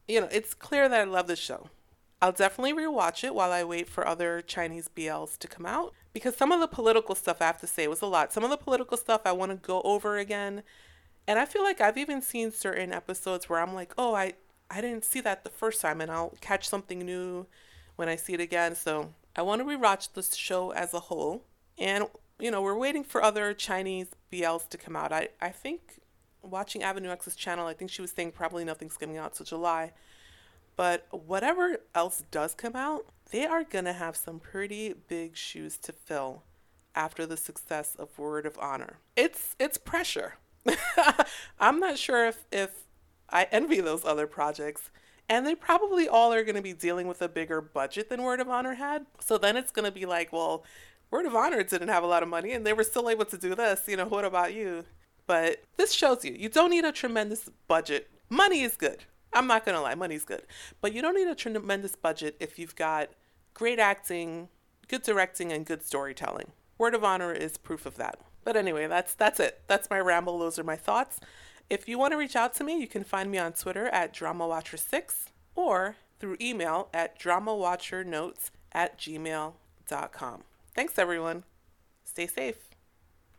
you 0.06 0.20
know, 0.20 0.28
it's 0.30 0.52
clear 0.52 0.86
that 0.86 1.00
I 1.00 1.04
love 1.04 1.28
the 1.28 1.34
show. 1.34 1.70
I'll 2.20 2.30
definitely 2.30 2.74
rewatch 2.74 3.24
it 3.24 3.34
while 3.34 3.50
I 3.50 3.64
wait 3.64 3.88
for 3.88 4.06
other 4.06 4.42
Chinese 4.42 4.90
BLs 4.94 5.38
to 5.38 5.48
come 5.48 5.64
out 5.64 5.94
because 6.12 6.36
some 6.36 6.52
of 6.52 6.60
the 6.60 6.66
political 6.68 7.14
stuff 7.14 7.40
I 7.40 7.46
have 7.46 7.60
to 7.62 7.66
say 7.66 7.88
was 7.88 8.02
a 8.02 8.06
lot. 8.06 8.34
Some 8.34 8.44
of 8.44 8.50
the 8.50 8.58
political 8.58 8.98
stuff 8.98 9.22
I 9.24 9.32
want 9.32 9.50
to 9.50 9.56
go 9.56 9.80
over 9.80 10.18
again. 10.18 10.62
And 11.26 11.38
I 11.38 11.46
feel 11.46 11.62
like 11.62 11.80
I've 11.80 11.96
even 11.96 12.20
seen 12.20 12.52
certain 12.52 12.92
episodes 12.92 13.48
where 13.48 13.60
I'm 13.60 13.72
like, 13.72 13.94
"Oh, 13.96 14.14
I 14.14 14.34
I 14.70 14.82
didn't 14.82 15.06
see 15.06 15.22
that 15.22 15.44
the 15.44 15.48
first 15.48 15.80
time, 15.80 16.02
and 16.02 16.10
I'll 16.10 16.34
catch 16.42 16.68
something 16.68 16.98
new 16.98 17.46
when 17.96 18.10
I 18.10 18.16
see 18.16 18.34
it 18.34 18.40
again. 18.40 18.74
So 18.74 19.14
I 19.34 19.40
want 19.40 19.62
to 19.62 19.66
rewatch 19.66 20.12
the 20.12 20.22
show 20.22 20.72
as 20.72 20.92
a 20.92 21.00
whole. 21.00 21.44
And, 21.78 22.08
you 22.40 22.50
know, 22.50 22.62
we're 22.62 22.78
waiting 22.78 23.04
for 23.04 23.22
other 23.22 23.52
Chinese 23.54 24.08
BLs 24.32 24.68
to 24.70 24.78
come 24.78 24.96
out. 24.96 25.12
I, 25.12 25.28
I 25.40 25.50
think 25.50 26.00
watching 26.42 26.82
Avenue 26.82 27.10
X's 27.10 27.36
channel, 27.36 27.66
I 27.66 27.74
think 27.74 27.90
she 27.90 28.02
was 28.02 28.10
saying 28.12 28.32
probably 28.32 28.64
nothing's 28.64 28.96
coming 28.96 29.16
out 29.16 29.34
till 29.34 29.46
July. 29.46 29.92
But 30.76 31.06
whatever 31.10 31.78
else 31.94 32.22
does 32.30 32.54
come 32.54 32.74
out, 32.74 33.06
they 33.30 33.44
are 33.44 33.64
going 33.64 33.84
to 33.84 33.92
have 33.92 34.16
some 34.16 34.40
pretty 34.40 34.94
big 35.08 35.36
shoes 35.36 35.76
to 35.78 35.92
fill 35.92 36.42
after 36.94 37.26
the 37.26 37.36
success 37.36 37.94
of 37.98 38.18
Word 38.18 38.46
of 38.46 38.58
Honor. 38.58 38.98
It's 39.16 39.54
it's 39.58 39.78
pressure. 39.78 40.34
I'm 41.60 41.78
not 41.78 41.98
sure 41.98 42.26
if 42.26 42.46
if 42.50 42.70
I 43.28 43.46
envy 43.50 43.80
those 43.80 44.04
other 44.04 44.26
projects. 44.26 44.90
And 45.28 45.46
they 45.46 45.54
probably 45.54 46.08
all 46.08 46.32
are 46.32 46.42
going 46.42 46.56
to 46.56 46.62
be 46.62 46.72
dealing 46.72 47.06
with 47.06 47.22
a 47.22 47.28
bigger 47.28 47.60
budget 47.60 48.08
than 48.08 48.24
Word 48.24 48.40
of 48.40 48.48
Honor 48.48 48.74
had. 48.74 49.06
So 49.20 49.38
then 49.38 49.56
it's 49.56 49.70
going 49.70 49.84
to 49.84 49.92
be 49.92 50.04
like, 50.04 50.32
well, 50.32 50.64
Word 51.10 51.26
of 51.26 51.34
Honor 51.34 51.62
didn't 51.62 51.88
have 51.88 52.04
a 52.04 52.06
lot 52.06 52.22
of 52.22 52.28
money 52.28 52.52
and 52.52 52.64
they 52.64 52.72
were 52.72 52.84
still 52.84 53.08
able 53.08 53.24
to 53.26 53.38
do 53.38 53.54
this. 53.54 53.82
You 53.86 53.96
know, 53.96 54.06
what 54.06 54.24
about 54.24 54.54
you? 54.54 54.84
But 55.26 55.62
this 55.76 55.92
shows 55.92 56.24
you, 56.24 56.32
you 56.32 56.48
don't 56.48 56.70
need 56.70 56.84
a 56.84 56.92
tremendous 56.92 57.48
budget. 57.68 58.10
Money 58.28 58.62
is 58.62 58.76
good. 58.76 59.04
I'm 59.32 59.46
not 59.46 59.64
going 59.64 59.76
to 59.76 59.82
lie, 59.82 59.94
money's 59.94 60.24
good. 60.24 60.42
But 60.80 60.92
you 60.92 61.02
don't 61.02 61.14
need 61.14 61.28
a 61.28 61.34
tremendous 61.34 61.94
budget 61.94 62.36
if 62.40 62.58
you've 62.58 62.74
got 62.74 63.10
great 63.54 63.78
acting, 63.78 64.48
good 64.88 65.02
directing, 65.02 65.52
and 65.52 65.64
good 65.64 65.84
storytelling. 65.84 66.52
Word 66.78 66.94
of 66.94 67.04
Honor 67.04 67.32
is 67.32 67.58
proof 67.58 67.86
of 67.86 67.96
that. 67.96 68.18
But 68.42 68.56
anyway, 68.56 68.86
that's 68.86 69.14
that's 69.14 69.38
it. 69.38 69.60
That's 69.66 69.90
my 69.90 70.00
ramble. 70.00 70.38
Those 70.38 70.58
are 70.58 70.64
my 70.64 70.76
thoughts. 70.76 71.20
If 71.68 71.88
you 71.88 71.98
want 71.98 72.12
to 72.12 72.16
reach 72.16 72.34
out 72.34 72.54
to 72.54 72.64
me, 72.64 72.80
you 72.80 72.88
can 72.88 73.04
find 73.04 73.30
me 73.30 73.38
on 73.38 73.52
Twitter 73.52 73.86
at 73.88 74.12
DramaWatcher6 74.12 75.26
or 75.54 75.96
through 76.18 76.36
email 76.40 76.88
at 76.92 77.20
DramaWatcherNotes 77.20 78.50
at 78.72 78.98
gmail.com. 78.98 80.42
Thanks, 80.74 80.98
everyone. 80.98 81.44
Stay 82.04 82.26
safe. 82.26 82.69